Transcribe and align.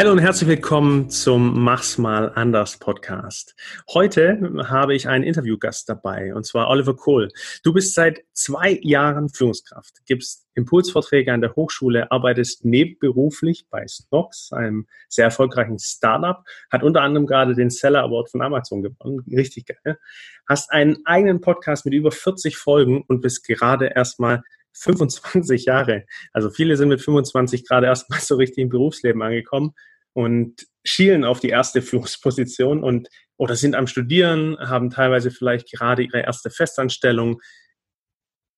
Hallo 0.00 0.12
und 0.12 0.18
herzlich 0.18 0.48
willkommen 0.48 1.10
zum 1.10 1.62
Mach's 1.62 1.98
mal 1.98 2.32
anders 2.34 2.78
Podcast. 2.78 3.54
Heute 3.92 4.40
habe 4.66 4.94
ich 4.94 5.06
einen 5.06 5.24
Interviewgast 5.24 5.90
dabei 5.90 6.34
und 6.34 6.46
zwar 6.46 6.70
Oliver 6.70 6.96
Kohl. 6.96 7.28
Du 7.64 7.74
bist 7.74 7.92
seit 7.92 8.22
zwei 8.32 8.78
Jahren 8.80 9.28
Führungskraft, 9.28 9.96
gibst 10.06 10.46
Impulsvorträge 10.54 11.34
an 11.34 11.42
der 11.42 11.54
Hochschule, 11.54 12.10
arbeitest 12.10 12.64
nebenberuflich 12.64 13.66
bei 13.68 13.86
Snox, 13.86 14.54
einem 14.54 14.86
sehr 15.10 15.26
erfolgreichen 15.26 15.78
Startup, 15.78 16.46
hat 16.70 16.82
unter 16.82 17.02
anderem 17.02 17.26
gerade 17.26 17.54
den 17.54 17.68
Seller 17.68 18.02
Award 18.02 18.30
von 18.30 18.40
Amazon 18.40 18.82
gewonnen, 18.82 19.22
richtig 19.30 19.66
geil. 19.66 19.98
Hast 20.48 20.72
einen 20.72 21.04
eigenen 21.04 21.42
Podcast 21.42 21.84
mit 21.84 21.92
über 21.92 22.10
40 22.10 22.56
Folgen 22.56 23.04
und 23.06 23.20
bist 23.20 23.46
gerade 23.46 23.92
erstmal 23.94 24.44
25 24.72 25.66
Jahre. 25.66 26.06
Also 26.32 26.48
viele 26.48 26.78
sind 26.78 26.88
mit 26.88 27.02
25 27.02 27.68
gerade 27.68 27.86
erstmal 27.86 28.20
so 28.20 28.36
richtig 28.36 28.62
im 28.62 28.70
Berufsleben 28.70 29.20
angekommen 29.20 29.74
und 30.12 30.66
schielen 30.84 31.24
auf 31.24 31.40
die 31.40 31.48
erste 31.48 31.82
Führungsposition 31.82 32.82
und 32.82 33.08
oder 33.36 33.56
sind 33.56 33.74
am 33.74 33.86
Studieren, 33.86 34.58
haben 34.58 34.90
teilweise 34.90 35.30
vielleicht 35.30 35.72
gerade 35.72 36.02
ihre 36.02 36.20
erste 36.20 36.50
Festanstellung. 36.50 37.40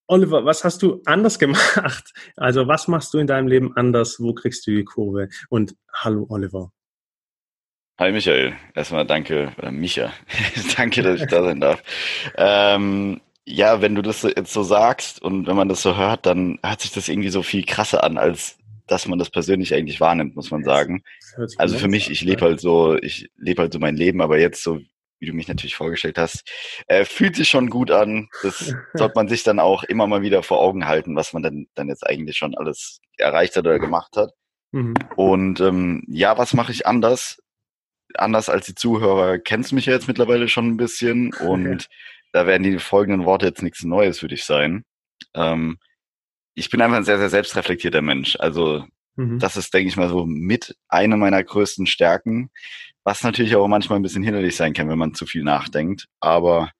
Oliver, 0.07 0.43
was 0.43 0.65
hast 0.65 0.81
du 0.81 1.01
anders 1.05 1.39
gemacht? 1.39 2.11
Also 2.35 2.67
was 2.67 2.87
machst 2.89 3.13
du 3.13 3.19
in 3.19 3.27
deinem 3.27 3.47
Leben 3.47 3.75
anders? 3.77 4.19
Wo 4.19 4.33
kriegst 4.33 4.67
du 4.67 4.71
die 4.71 4.83
Kurve? 4.83 5.29
Und 5.49 5.75
hallo 5.93 6.25
Oliver. 6.29 6.71
Hi 7.99 8.11
Michael, 8.11 8.55
erstmal 8.73 9.05
danke, 9.05 9.53
äh, 9.61 9.71
Micha, 9.71 10.11
danke, 10.77 11.03
dass 11.03 11.21
ich 11.21 11.27
da 11.27 11.43
sein 11.43 11.61
darf. 11.61 11.81
Ähm, 12.35 13.21
ja, 13.45 13.81
wenn 13.81 13.93
du 13.95 14.01
das 14.01 14.23
jetzt 14.23 14.51
so 14.51 14.63
sagst 14.63 15.21
und 15.21 15.47
wenn 15.47 15.55
man 15.55 15.69
das 15.69 15.81
so 15.83 15.95
hört, 15.95 16.25
dann 16.25 16.59
hört 16.65 16.81
sich 16.81 16.91
das 16.91 17.07
irgendwie 17.07 17.29
so 17.29 17.43
viel 17.43 17.63
krasser 17.63 18.03
an, 18.03 18.17
als 18.17 18.57
dass 18.87 19.07
man 19.07 19.19
das 19.19 19.29
persönlich 19.29 19.73
eigentlich 19.73 19.99
wahrnimmt, 19.99 20.35
muss 20.35 20.51
man 20.51 20.63
sagen. 20.63 21.03
Also 21.57 21.77
für 21.77 21.87
mich, 21.87 22.09
ich 22.09 22.21
lebe 22.21 22.41
halt 22.41 22.59
so, 22.59 22.97
ich 22.97 23.29
lebe 23.37 23.61
halt 23.61 23.73
so 23.73 23.79
mein 23.79 23.95
Leben, 23.95 24.21
aber 24.21 24.39
jetzt 24.39 24.63
so, 24.63 24.79
wie 25.19 25.25
du 25.25 25.33
mich 25.33 25.47
natürlich 25.47 25.75
vorgestellt 25.75 26.17
hast, 26.17 26.43
äh, 26.87 27.05
fühlt 27.05 27.35
sich 27.35 27.49
schon 27.49 27.69
gut 27.69 27.91
an. 27.91 28.27
Das 28.41 28.73
sollte 28.93 29.13
man 29.15 29.27
sich 29.27 29.43
dann 29.43 29.59
auch 29.59 29.83
immer 29.83 30.07
mal 30.07 30.21
wieder 30.21 30.43
vor 30.43 30.59
Augen 30.59 30.85
halten, 30.85 31.15
was 31.15 31.33
man 31.33 31.43
dann, 31.43 31.67
dann 31.75 31.87
jetzt 31.87 32.05
eigentlich 32.05 32.37
schon 32.37 32.55
alles 32.55 32.99
erreicht 33.17 33.55
hat 33.55 33.65
oder 33.65 33.79
gemacht 33.79 34.17
hat. 34.17 34.31
Mhm. 34.71 34.95
Und 35.15 35.59
ähm, 35.61 36.03
ja, 36.07 36.37
was 36.37 36.53
mache 36.53 36.71
ich 36.71 36.85
anders? 36.87 37.39
Anders 38.15 38.49
als 38.49 38.65
die 38.65 38.75
Zuhörer 38.75 39.39
kennst 39.39 39.71
mich 39.71 39.85
ja 39.85 39.93
jetzt 39.93 40.07
mittlerweile 40.07 40.47
schon 40.49 40.67
ein 40.67 40.77
bisschen 40.77 41.33
und 41.39 41.67
okay 41.67 41.87
da 42.33 42.47
werden 42.47 42.63
die 42.63 42.79
folgenden 42.79 43.25
Worte 43.25 43.45
jetzt 43.45 43.61
nichts 43.61 43.83
Neues 43.83 44.19
für 44.19 44.27
dich 44.27 44.43
sein. 44.43 44.83
Ähm, 45.35 45.77
ich 46.55 46.69
bin 46.69 46.81
einfach 46.81 46.97
ein 46.97 47.03
sehr, 47.03 47.17
sehr 47.17 47.29
selbstreflektierter 47.29 48.01
Mensch. 48.01 48.35
Also 48.39 48.85
mhm. 49.15 49.39
das 49.39 49.57
ist, 49.57 49.73
denke 49.73 49.89
ich 49.89 49.97
mal, 49.97 50.09
so 50.09 50.25
mit 50.25 50.75
einer 50.87 51.17
meiner 51.17 51.43
größten 51.43 51.87
Stärken, 51.87 52.49
was 53.03 53.23
natürlich 53.23 53.55
auch 53.55 53.67
manchmal 53.67 53.99
ein 53.99 54.03
bisschen 54.03 54.23
hinderlich 54.23 54.55
sein 54.55 54.73
kann, 54.73 54.89
wenn 54.89 54.97
man 54.97 55.13
zu 55.13 55.25
viel 55.25 55.43
nachdenkt. 55.43 56.07
Aber 56.19 56.71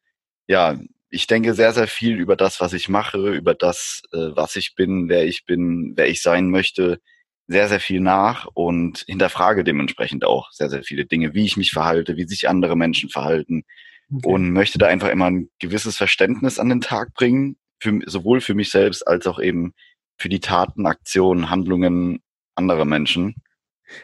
ja, 0.48 0.78
ich 1.10 1.28
denke 1.28 1.54
sehr, 1.54 1.74
sehr 1.74 1.88
viel 1.88 2.18
über 2.18 2.36
das, 2.36 2.60
was 2.60 2.74
ich 2.74 2.90
mache, 2.90 3.34
über 3.34 3.54
das, 3.54 4.02
äh, 4.14 4.30
was 4.34 4.56
ich 4.56 4.76
bin, 4.76 5.10
wer 5.10 5.26
ich 5.26 5.46
bin, 5.46 5.94
wer 5.96 6.08
ich 6.08 6.22
sein 6.22 6.50
möchte, 6.50 7.00
sehr, 7.48 7.68
sehr 7.68 7.80
viel 7.80 8.00
nach 8.00 8.48
und 8.54 9.04
hinterfrage 9.08 9.64
dementsprechend 9.64 10.26
auch 10.26 10.52
sehr, 10.52 10.70
sehr 10.70 10.84
viele 10.84 11.06
Dinge, 11.06 11.34
wie 11.34 11.46
ich 11.46 11.58
mich 11.58 11.72
verhalte, 11.72 12.16
wie 12.18 12.26
sich 12.26 12.48
andere 12.48 12.76
Menschen 12.76 13.10
verhalten, 13.10 13.64
okay. 14.12 14.28
und 14.28 14.54
möchte 14.54 14.78
da 14.78 14.88
einfach 14.88 15.10
immer 15.10 15.30
ein 15.30 15.50
gewisses 15.60 15.98
Verständnis 15.98 16.58
an 16.58 16.70
den 16.70 16.82
Tag 16.82 17.14
bringen, 17.14 17.58
für, 17.84 18.00
sowohl 18.06 18.42
für 18.42 18.56
mich 18.56 18.72
selbst 18.72 19.06
als 19.08 19.28
auch 19.28 19.40
eben 19.40 19.74
für 20.18 20.30
die 20.30 20.40
Taten, 20.40 20.86
Aktionen, 20.86 21.50
Handlungen 21.50 22.22
anderer 22.56 22.86
Menschen. 22.86 23.36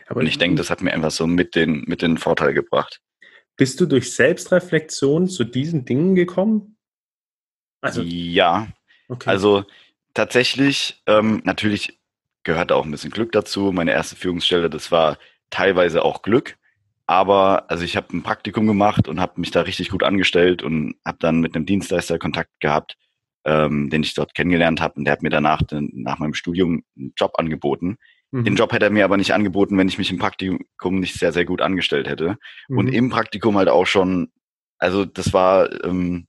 Aber 0.07 0.19
und 0.19 0.27
ich 0.27 0.37
denke, 0.37 0.57
das 0.57 0.69
hat 0.69 0.81
mir 0.81 0.93
einfach 0.93 1.11
so 1.11 1.25
mit 1.25 1.55
den, 1.55 1.83
mit 1.87 2.01
den 2.01 2.17
Vorteil 2.17 2.53
gebracht. 2.53 3.01
Bist 3.55 3.79
du 3.79 3.85
durch 3.85 4.13
Selbstreflexion 4.13 5.27
zu 5.27 5.43
diesen 5.43 5.85
Dingen 5.85 6.15
gekommen? 6.15 6.77
Also 7.81 8.01
ja, 8.01 8.67
okay. 9.07 9.29
also 9.29 9.63
tatsächlich, 10.13 11.01
ähm, 11.07 11.41
natürlich 11.45 11.99
gehört 12.43 12.71
auch 12.71 12.85
ein 12.85 12.91
bisschen 12.91 13.11
Glück 13.11 13.31
dazu. 13.31 13.71
Meine 13.71 13.91
erste 13.91 14.15
Führungsstelle, 14.15 14.69
das 14.69 14.91
war 14.91 15.17
teilweise 15.49 16.03
auch 16.03 16.21
Glück. 16.21 16.57
Aber 17.05 17.69
also 17.71 17.83
ich 17.83 17.97
habe 17.97 18.15
ein 18.15 18.23
Praktikum 18.23 18.67
gemacht 18.67 19.07
und 19.07 19.19
habe 19.19 19.39
mich 19.41 19.51
da 19.51 19.61
richtig 19.61 19.89
gut 19.89 20.03
angestellt 20.03 20.61
und 20.61 20.95
habe 21.05 21.17
dann 21.19 21.39
mit 21.39 21.55
einem 21.55 21.65
Dienstleister 21.65 22.19
Kontakt 22.19 22.51
gehabt, 22.59 22.97
ähm, 23.45 23.89
den 23.89 24.03
ich 24.03 24.13
dort 24.13 24.35
kennengelernt 24.35 24.81
habe. 24.81 24.95
Und 24.95 25.05
der 25.05 25.13
hat 25.13 25.23
mir 25.23 25.29
danach 25.29 25.61
den, 25.63 25.89
nach 25.93 26.19
meinem 26.19 26.33
Studium 26.33 26.83
einen 26.97 27.13
Job 27.17 27.33
angeboten. 27.37 27.97
Mhm. 28.31 28.43
Den 28.43 28.55
Job 28.55 28.71
hätte 28.71 28.85
er 28.85 28.91
mir 28.91 29.05
aber 29.05 29.17
nicht 29.17 29.33
angeboten, 29.33 29.77
wenn 29.77 29.87
ich 29.87 29.97
mich 29.97 30.11
im 30.11 30.19
Praktikum 30.19 30.99
nicht 30.99 31.15
sehr, 31.15 31.31
sehr 31.31 31.45
gut 31.45 31.61
angestellt 31.61 32.07
hätte. 32.07 32.37
Mhm. 32.67 32.77
Und 32.77 32.87
im 32.89 33.09
Praktikum 33.09 33.57
halt 33.57 33.69
auch 33.69 33.85
schon, 33.85 34.31
also 34.77 35.05
das 35.05 35.33
war, 35.33 35.83
ähm, 35.83 36.27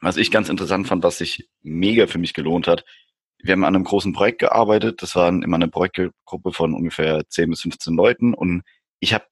was 0.00 0.16
ich 0.16 0.30
ganz 0.30 0.48
interessant 0.48 0.86
fand, 0.86 1.02
was 1.02 1.18
sich 1.18 1.48
mega 1.62 2.06
für 2.06 2.18
mich 2.18 2.34
gelohnt 2.34 2.66
hat. 2.66 2.84
Wir 3.40 3.52
haben 3.52 3.64
an 3.64 3.74
einem 3.74 3.84
großen 3.84 4.12
Projekt 4.12 4.40
gearbeitet. 4.40 5.02
Das 5.02 5.14
war 5.14 5.28
immer 5.28 5.56
eine 5.56 5.68
Projektgruppe 5.68 6.52
von 6.52 6.74
ungefähr 6.74 7.22
10 7.28 7.50
bis 7.50 7.62
15 7.62 7.94
Leuten. 7.94 8.34
Und 8.34 8.62
ich 9.00 9.14
habe 9.14 9.24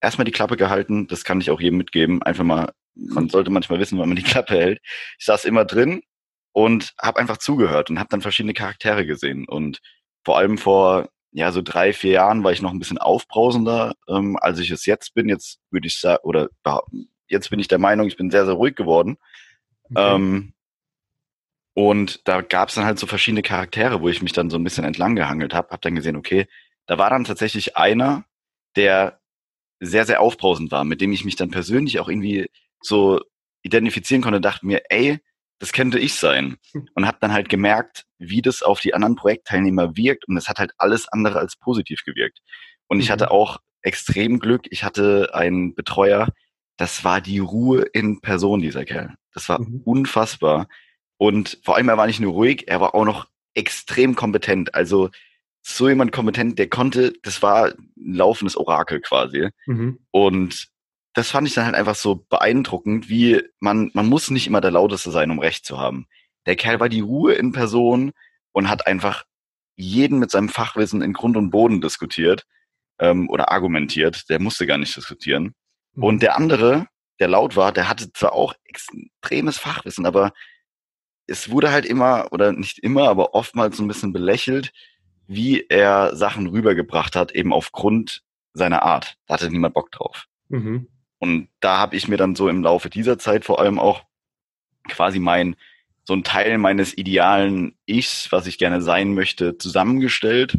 erstmal 0.00 0.24
die 0.24 0.32
Klappe 0.32 0.56
gehalten, 0.56 1.06
das 1.06 1.24
kann 1.24 1.40
ich 1.40 1.50
auch 1.50 1.60
jedem 1.60 1.78
mitgeben. 1.78 2.22
Einfach 2.22 2.44
mal, 2.44 2.72
man 2.94 3.28
sollte 3.28 3.50
manchmal 3.50 3.78
wissen, 3.78 3.98
wann 3.98 4.08
man 4.08 4.16
die 4.16 4.22
Klappe 4.24 4.54
hält. 4.54 4.80
Ich 5.18 5.26
saß 5.26 5.44
immer 5.44 5.64
drin 5.64 6.02
und 6.52 6.94
habe 7.00 7.18
einfach 7.18 7.38
zugehört 7.38 7.90
und 7.90 7.98
habe 7.98 8.08
dann 8.10 8.20
verschiedene 8.20 8.54
Charaktere 8.54 9.06
gesehen. 9.06 9.46
Und 9.48 9.80
vor 10.24 10.38
allem 10.38 10.58
vor 10.58 11.08
ja 11.32 11.50
so 11.50 11.62
drei, 11.62 11.92
vier 11.92 12.12
Jahren 12.12 12.44
war 12.44 12.52
ich 12.52 12.62
noch 12.62 12.72
ein 12.72 12.78
bisschen 12.78 12.98
aufbrausender, 12.98 13.94
ähm, 14.08 14.36
als 14.40 14.58
ich 14.58 14.70
es 14.70 14.86
jetzt 14.86 15.14
bin. 15.14 15.28
Jetzt 15.28 15.60
würde 15.70 15.86
ich 15.86 15.98
sagen, 15.98 16.22
oder 16.22 16.48
jetzt 17.26 17.50
bin 17.50 17.58
ich 17.58 17.68
der 17.68 17.78
Meinung, 17.78 18.06
ich 18.06 18.16
bin 18.16 18.30
sehr, 18.30 18.44
sehr 18.44 18.54
ruhig 18.54 18.76
geworden. 18.76 19.16
Okay. 19.84 20.14
Ähm, 20.14 20.52
und 21.74 22.28
da 22.28 22.42
gab 22.42 22.68
es 22.68 22.74
dann 22.74 22.84
halt 22.84 22.98
so 22.98 23.06
verschiedene 23.06 23.42
Charaktere, 23.42 24.02
wo 24.02 24.08
ich 24.08 24.20
mich 24.20 24.32
dann 24.32 24.50
so 24.50 24.58
ein 24.58 24.64
bisschen 24.64 24.84
entlang 24.84 25.16
gehangelt 25.16 25.54
habe. 25.54 25.70
Hab 25.70 25.80
dann 25.80 25.94
gesehen, 25.94 26.16
okay, 26.16 26.46
da 26.86 26.98
war 26.98 27.08
dann 27.08 27.24
tatsächlich 27.24 27.78
einer, 27.78 28.24
der 28.76 29.20
sehr, 29.80 30.04
sehr 30.04 30.20
aufbrausend 30.20 30.70
war, 30.70 30.84
mit 30.84 31.00
dem 31.00 31.12
ich 31.12 31.24
mich 31.24 31.36
dann 31.36 31.50
persönlich 31.50 31.98
auch 31.98 32.08
irgendwie 32.08 32.50
so 32.82 33.20
identifizieren 33.62 34.22
konnte, 34.22 34.40
dachte 34.40 34.66
mir, 34.66 34.82
ey, 34.90 35.20
das 35.62 35.72
könnte 35.72 36.00
ich 36.00 36.16
sein. 36.16 36.56
Und 36.96 37.06
habe 37.06 37.18
dann 37.20 37.32
halt 37.32 37.48
gemerkt, 37.48 38.04
wie 38.18 38.42
das 38.42 38.64
auf 38.64 38.80
die 38.80 38.94
anderen 38.94 39.14
Projektteilnehmer 39.14 39.96
wirkt. 39.96 40.26
Und 40.26 40.36
es 40.36 40.48
hat 40.48 40.58
halt 40.58 40.72
alles 40.76 41.06
andere 41.06 41.38
als 41.38 41.54
positiv 41.54 42.02
gewirkt. 42.04 42.40
Und 42.88 42.98
ich 42.98 43.12
hatte 43.12 43.26
mhm. 43.26 43.30
auch 43.30 43.58
extrem 43.80 44.40
Glück. 44.40 44.62
Ich 44.70 44.82
hatte 44.82 45.30
einen 45.34 45.76
Betreuer, 45.76 46.26
das 46.78 47.04
war 47.04 47.20
die 47.20 47.38
Ruhe 47.38 47.82
in 47.82 48.20
Person, 48.20 48.60
dieser 48.60 48.84
Kerl. 48.84 49.14
Das 49.34 49.48
war 49.48 49.60
mhm. 49.60 49.82
unfassbar. 49.84 50.66
Und 51.16 51.60
vor 51.62 51.76
allem, 51.76 51.88
er 51.88 51.96
war 51.96 52.08
nicht 52.08 52.18
nur 52.18 52.32
ruhig, 52.32 52.64
er 52.66 52.80
war 52.80 52.96
auch 52.96 53.04
noch 53.04 53.28
extrem 53.54 54.16
kompetent. 54.16 54.74
Also 54.74 55.10
so 55.62 55.88
jemand 55.88 56.10
kompetent, 56.10 56.58
der 56.58 56.70
konnte, 56.70 57.12
das 57.22 57.40
war 57.40 57.66
ein 57.66 58.14
laufendes 58.16 58.56
Orakel 58.56 59.00
quasi. 59.00 59.50
Mhm. 59.66 60.00
Und 60.10 60.71
das 61.14 61.30
fand 61.30 61.46
ich 61.46 61.54
dann 61.54 61.66
halt 61.66 61.74
einfach 61.74 61.94
so 61.94 62.24
beeindruckend, 62.28 63.08
wie 63.08 63.42
man, 63.60 63.90
man 63.94 64.08
muss 64.08 64.30
nicht 64.30 64.46
immer 64.46 64.60
der 64.60 64.70
Lauteste 64.70 65.10
sein, 65.10 65.30
um 65.30 65.38
Recht 65.38 65.64
zu 65.64 65.78
haben. 65.78 66.06
Der 66.46 66.56
Kerl 66.56 66.80
war 66.80 66.88
die 66.88 67.00
Ruhe 67.00 67.34
in 67.34 67.52
Person 67.52 68.12
und 68.52 68.68
hat 68.68 68.86
einfach 68.86 69.24
jeden 69.76 70.18
mit 70.18 70.30
seinem 70.30 70.48
Fachwissen 70.48 71.02
in 71.02 71.12
Grund 71.12 71.36
und 71.36 71.50
Boden 71.50 71.80
diskutiert 71.80 72.46
ähm, 72.98 73.28
oder 73.28 73.50
argumentiert. 73.50 74.28
Der 74.30 74.40
musste 74.40 74.66
gar 74.66 74.78
nicht 74.78 74.96
diskutieren. 74.96 75.54
Mhm. 75.94 76.04
Und 76.04 76.22
der 76.22 76.36
andere, 76.36 76.86
der 77.20 77.28
laut 77.28 77.56
war, 77.56 77.72
der 77.72 77.88
hatte 77.88 78.12
zwar 78.12 78.32
auch 78.32 78.54
extremes 78.64 79.58
Fachwissen, 79.58 80.06
aber 80.06 80.32
es 81.26 81.50
wurde 81.50 81.70
halt 81.70 81.86
immer, 81.86 82.28
oder 82.32 82.52
nicht 82.52 82.78
immer, 82.78 83.08
aber 83.08 83.34
oftmals 83.34 83.76
so 83.76 83.84
ein 83.84 83.88
bisschen 83.88 84.12
belächelt, 84.12 84.72
wie 85.26 85.66
er 85.68 86.16
Sachen 86.16 86.48
rübergebracht 86.48 87.16
hat, 87.16 87.32
eben 87.32 87.52
aufgrund 87.52 88.22
seiner 88.54 88.82
Art. 88.82 89.16
Da 89.26 89.34
hatte 89.34 89.50
niemand 89.50 89.74
Bock 89.74 89.90
drauf. 89.92 90.26
Mhm. 90.48 90.88
Und 91.22 91.46
da 91.60 91.78
habe 91.78 91.94
ich 91.94 92.08
mir 92.08 92.16
dann 92.16 92.34
so 92.34 92.48
im 92.48 92.64
Laufe 92.64 92.90
dieser 92.90 93.16
Zeit 93.16 93.44
vor 93.44 93.60
allem 93.60 93.78
auch 93.78 94.02
quasi 94.88 95.20
mein, 95.20 95.54
so 96.02 96.14
ein 96.14 96.24
Teil 96.24 96.58
meines 96.58 96.98
idealen 96.98 97.76
Ichs, 97.86 98.32
was 98.32 98.48
ich 98.48 98.58
gerne 98.58 98.82
sein 98.82 99.14
möchte, 99.14 99.56
zusammengestellt. 99.56 100.58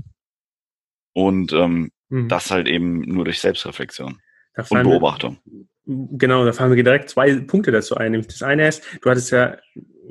Und 1.12 1.52
ähm, 1.52 1.92
mhm. 2.08 2.30
das 2.30 2.50
halt 2.50 2.70
eben 2.70 3.02
nur 3.02 3.26
durch 3.26 3.42
Selbstreflexion 3.42 4.22
und 4.70 4.84
Beobachtung. 4.84 5.38
Wir, 5.84 6.08
genau, 6.18 6.46
da 6.46 6.54
fallen 6.54 6.70
mir 6.70 6.82
direkt 6.82 7.10
zwei 7.10 7.36
Punkte 7.42 7.74
dazu 7.74 7.98
ein. 7.98 8.14
Das 8.22 8.42
eine 8.42 8.70
ist, 8.70 8.86
du 9.02 9.10
hattest 9.10 9.32
ja, 9.32 9.58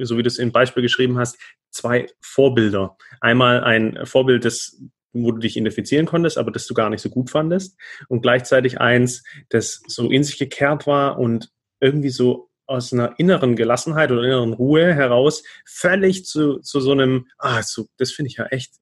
so 0.01 0.19
wie 0.19 0.23
du 0.23 0.29
es 0.29 0.37
im 0.37 0.53
Beispiel 0.53 0.83
geschrieben 0.83 1.17
hast, 1.17 1.39
zwei 1.71 2.09
Vorbilder. 2.21 2.99
Einmal 3.23 3.65
ein 3.65 4.05
Vorbild, 4.05 4.45
das, 4.45 4.83
wo 5.13 5.33
du 5.33 5.39
dich 5.39 5.57
identifizieren 5.57 6.07
konntest, 6.07 6.39
aber 6.39 6.51
das 6.51 6.67
du 6.67 6.75
gar 6.75 6.91
nicht 6.91 7.03
so 7.03 7.11
gut 7.11 7.31
fandest. 7.31 7.79
Und 8.09 8.23
gleichzeitig 8.23 8.81
eins, 8.81 9.25
das 9.51 9.83
so 9.87 10.11
in 10.11 10.25
sich 10.25 10.39
gekehrt 10.39 10.87
war 10.87 11.19
und 11.19 11.51
irgendwie 11.81 12.11
so 12.11 12.49
aus 12.67 12.93
einer 12.93 13.19
inneren 13.19 13.57
Gelassenheit 13.57 14.11
oder 14.11 14.23
inneren 14.23 14.53
Ruhe 14.53 14.95
heraus 14.95 15.43
völlig 15.67 16.25
zu, 16.25 16.61
zu 16.61 16.81
so 16.81 16.93
einem, 16.93 17.27
ah, 17.39 17.63
so, 17.63 17.87
das 17.99 18.13
finde 18.13 18.31
ich 18.31 18.37
ja 18.37 18.47
echt 18.47 18.75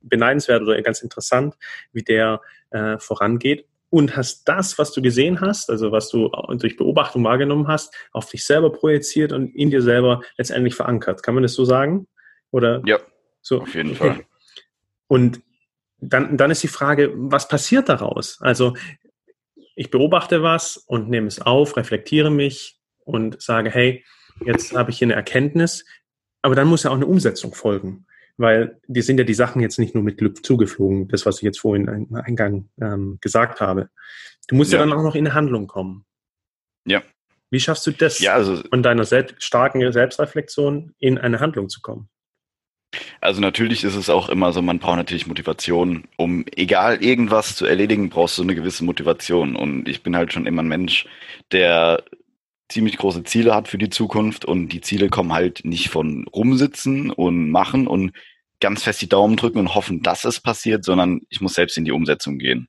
beneidenswert 0.00 0.62
oder 0.62 0.80
ganz 0.82 1.02
interessant, 1.02 1.54
wie 1.92 2.02
der 2.02 2.40
äh, 2.70 2.98
vorangeht. 2.98 3.66
und 3.90 4.16
hast 4.16 4.48
das, 4.48 4.78
was 4.78 4.92
du 4.92 5.00
gesehen 5.00 5.40
hast, 5.40 5.70
also 5.70 5.92
was 5.92 6.08
du 6.08 6.30
durch 6.58 6.76
Beobachtung 6.76 7.24
wahrgenommen 7.24 7.68
hast, 7.68 7.94
auf 8.12 8.28
dich 8.28 8.44
selber 8.44 8.72
projiziert 8.72 9.32
und 9.32 9.54
in 9.54 9.70
dir 9.70 9.82
selber 9.82 10.22
letztendlich 10.36 10.74
verankert. 10.74 11.22
Kann 11.22 11.34
man 11.34 11.42
das 11.42 11.54
so 11.54 11.64
sagen? 11.64 12.06
Oder? 12.50 12.82
Ja, 12.84 12.98
so, 13.42 13.62
auf 13.62 13.74
jeden 13.74 13.92
okay. 13.92 13.98
Fall. 13.98 14.24
Und 15.08 15.40
dann, 15.98 16.36
dann 16.36 16.50
ist 16.50 16.62
die 16.62 16.68
Frage, 16.68 17.12
was 17.14 17.48
passiert 17.48 17.88
daraus? 17.88 18.38
Also 18.40 18.74
ich 19.74 19.90
beobachte 19.90 20.42
was 20.42 20.76
und 20.76 21.08
nehme 21.08 21.26
es 21.26 21.40
auf, 21.40 21.76
reflektiere 21.76 22.30
mich 22.30 22.80
und 23.04 23.40
sage, 23.40 23.70
hey, 23.70 24.04
jetzt 24.44 24.74
habe 24.74 24.90
ich 24.90 24.98
hier 24.98 25.06
eine 25.06 25.14
Erkenntnis, 25.14 25.84
aber 26.42 26.54
dann 26.54 26.68
muss 26.68 26.82
ja 26.82 26.90
auch 26.90 26.96
eine 26.96 27.06
Umsetzung 27.06 27.54
folgen, 27.54 28.06
weil 28.36 28.80
die 28.86 29.02
sind 29.02 29.18
ja 29.18 29.24
die 29.24 29.34
Sachen 29.34 29.60
jetzt 29.60 29.78
nicht 29.78 29.94
nur 29.94 30.04
mit 30.04 30.18
Glück 30.18 30.44
zugeflogen, 30.44 31.08
das, 31.08 31.26
was 31.26 31.36
ich 31.36 31.42
jetzt 31.42 31.60
vorhin 31.60 31.88
im 31.88 32.14
Eingang 32.14 32.68
ähm, 32.80 33.18
gesagt 33.20 33.60
habe. 33.60 33.90
Du 34.48 34.56
musst 34.56 34.72
ja. 34.72 34.78
ja. 34.78 34.86
dann 34.86 34.96
auch 34.96 35.02
noch 35.02 35.14
in 35.14 35.26
eine 35.26 35.34
Handlung 35.34 35.66
kommen. 35.66 36.04
Ja. 36.86 37.02
Wie 37.50 37.60
schaffst 37.60 37.86
du 37.86 37.92
das, 37.92 38.18
ja, 38.18 38.34
also, 38.34 38.62
von 38.68 38.82
deiner 38.82 39.04
selbst, 39.04 39.42
starken 39.42 39.92
Selbstreflexion 39.92 40.94
in 40.98 41.18
eine 41.18 41.40
Handlung 41.40 41.68
zu 41.68 41.80
kommen? 41.80 42.08
Also 43.20 43.40
natürlich 43.40 43.84
ist 43.84 43.94
es 43.94 44.10
auch 44.10 44.28
immer 44.28 44.52
so, 44.52 44.62
man 44.62 44.78
braucht 44.78 44.96
natürlich 44.96 45.26
Motivation. 45.26 46.04
Um 46.16 46.44
egal 46.54 47.02
irgendwas 47.02 47.56
zu 47.56 47.66
erledigen, 47.66 48.10
brauchst 48.10 48.38
du 48.38 48.42
eine 48.42 48.54
gewisse 48.54 48.84
Motivation. 48.84 49.56
Und 49.56 49.88
ich 49.88 50.02
bin 50.02 50.16
halt 50.16 50.32
schon 50.32 50.46
immer 50.46 50.62
ein 50.62 50.68
Mensch, 50.68 51.06
der 51.52 52.04
ziemlich 52.68 52.98
große 52.98 53.24
Ziele 53.24 53.54
hat 53.54 53.68
für 53.68 53.78
die 53.78 53.90
Zukunft 53.90 54.44
und 54.44 54.68
die 54.68 54.80
Ziele 54.80 55.08
kommen 55.08 55.32
halt 55.32 55.64
nicht 55.64 55.88
von 55.88 56.26
rumsitzen 56.28 57.10
und 57.10 57.50
machen 57.50 57.86
und 57.86 58.12
ganz 58.60 58.82
fest 58.82 59.02
die 59.02 59.08
Daumen 59.08 59.36
drücken 59.36 59.58
und 59.58 59.74
hoffen, 59.74 60.02
dass 60.02 60.24
es 60.24 60.40
passiert, 60.40 60.84
sondern 60.84 61.20
ich 61.28 61.40
muss 61.40 61.54
selbst 61.54 61.76
in 61.76 61.84
die 61.84 61.92
Umsetzung 61.92 62.38
gehen. 62.38 62.68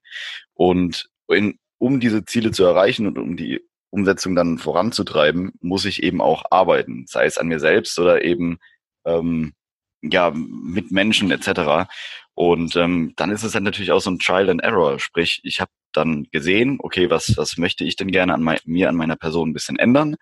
Und 0.53 1.09
in, 1.29 1.57
um 1.77 1.99
diese 1.99 2.25
Ziele 2.25 2.51
zu 2.51 2.63
erreichen 2.63 3.07
und 3.07 3.17
um 3.17 3.37
die 3.37 3.61
Umsetzung 3.89 4.35
dann 4.35 4.57
voranzutreiben, 4.57 5.53
muss 5.61 5.85
ich 5.85 6.03
eben 6.03 6.21
auch 6.21 6.43
arbeiten, 6.51 7.05
sei 7.07 7.25
es 7.25 7.37
an 7.37 7.47
mir 7.47 7.59
selbst 7.59 7.97
oder 7.99 8.23
eben 8.23 8.59
ähm, 9.05 9.53
ja, 10.01 10.31
mit 10.33 10.91
Menschen 10.91 11.31
etc. 11.31 11.89
Und 12.33 12.75
ähm, 12.75 13.13
dann 13.15 13.31
ist 13.31 13.43
es 13.43 13.53
dann 13.53 13.63
natürlich 13.63 13.91
auch 13.91 14.01
so 14.01 14.11
ein 14.11 14.19
Trial 14.19 14.49
and 14.49 14.61
Error. 14.61 14.99
Sprich, 14.99 15.39
ich 15.43 15.59
habe 15.59 15.71
dann 15.91 16.27
gesehen, 16.31 16.77
okay, 16.79 17.09
was, 17.09 17.35
was 17.37 17.57
möchte 17.57 17.83
ich 17.83 17.95
denn 17.95 18.11
gerne 18.11 18.33
an 18.33 18.43
mein, 18.43 18.59
mir, 18.65 18.89
an 18.89 18.95
meiner 18.95 19.15
Person 19.15 19.49
ein 19.49 19.53
bisschen 19.53 19.79
ändern, 19.79 20.15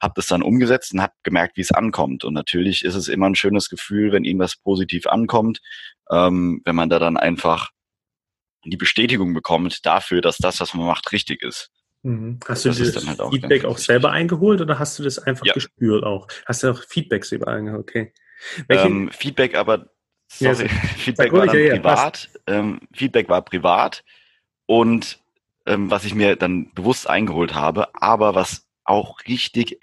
habe 0.00 0.14
das 0.16 0.26
dann 0.26 0.42
umgesetzt 0.42 0.92
und 0.92 1.02
habe 1.02 1.12
gemerkt, 1.22 1.56
wie 1.56 1.60
es 1.60 1.70
ankommt. 1.70 2.24
Und 2.24 2.34
natürlich 2.34 2.84
ist 2.84 2.96
es 2.96 3.08
immer 3.08 3.26
ein 3.26 3.36
schönes 3.36 3.68
Gefühl, 3.68 4.12
wenn 4.12 4.24
irgendwas 4.24 4.56
positiv 4.56 5.06
ankommt, 5.06 5.60
ähm, 6.10 6.60
wenn 6.64 6.74
man 6.74 6.90
da 6.90 6.98
dann 6.98 7.16
einfach 7.16 7.70
die 8.64 8.76
Bestätigung 8.76 9.32
bekommt 9.34 9.86
dafür, 9.86 10.20
dass 10.20 10.38
das, 10.38 10.60
was 10.60 10.74
man 10.74 10.86
macht, 10.86 11.12
richtig 11.12 11.42
ist. 11.42 11.70
Mhm. 12.02 12.40
Hast 12.48 12.66
das 12.66 12.78
du 12.78 12.90
das 12.90 13.06
halt 13.06 13.20
auch 13.20 13.30
Feedback 13.30 13.64
auch 13.64 13.78
selber 13.78 14.10
eingeholt 14.10 14.60
oder 14.60 14.78
hast 14.78 14.98
du 14.98 15.04
das 15.04 15.20
einfach 15.20 15.46
ja. 15.46 15.52
gespürt 15.52 16.02
auch? 16.02 16.26
Hast 16.46 16.64
du 16.64 16.70
auch 16.70 16.82
Feedback 16.82 17.24
selber 17.24 17.48
eingeholt? 17.48 17.80
Okay. 17.80 18.12
Ähm, 18.68 19.10
Feedback 19.12 19.54
aber, 19.54 19.90
sorry, 20.28 20.64
ja, 20.64 20.68
Feedback 20.96 21.32
war 21.32 21.46
dann 21.46 21.58
ja, 21.58 21.74
privat. 21.74 22.30
Ähm, 22.46 22.80
Feedback 22.92 23.28
war 23.28 23.42
privat 23.42 24.04
und 24.66 25.20
ähm, 25.66 25.90
was 25.90 26.04
ich 26.04 26.14
mir 26.14 26.36
dann 26.36 26.72
bewusst 26.74 27.08
eingeholt 27.08 27.54
habe, 27.54 27.94
aber 27.94 28.34
was 28.34 28.66
auch 28.84 29.20
richtig 29.28 29.78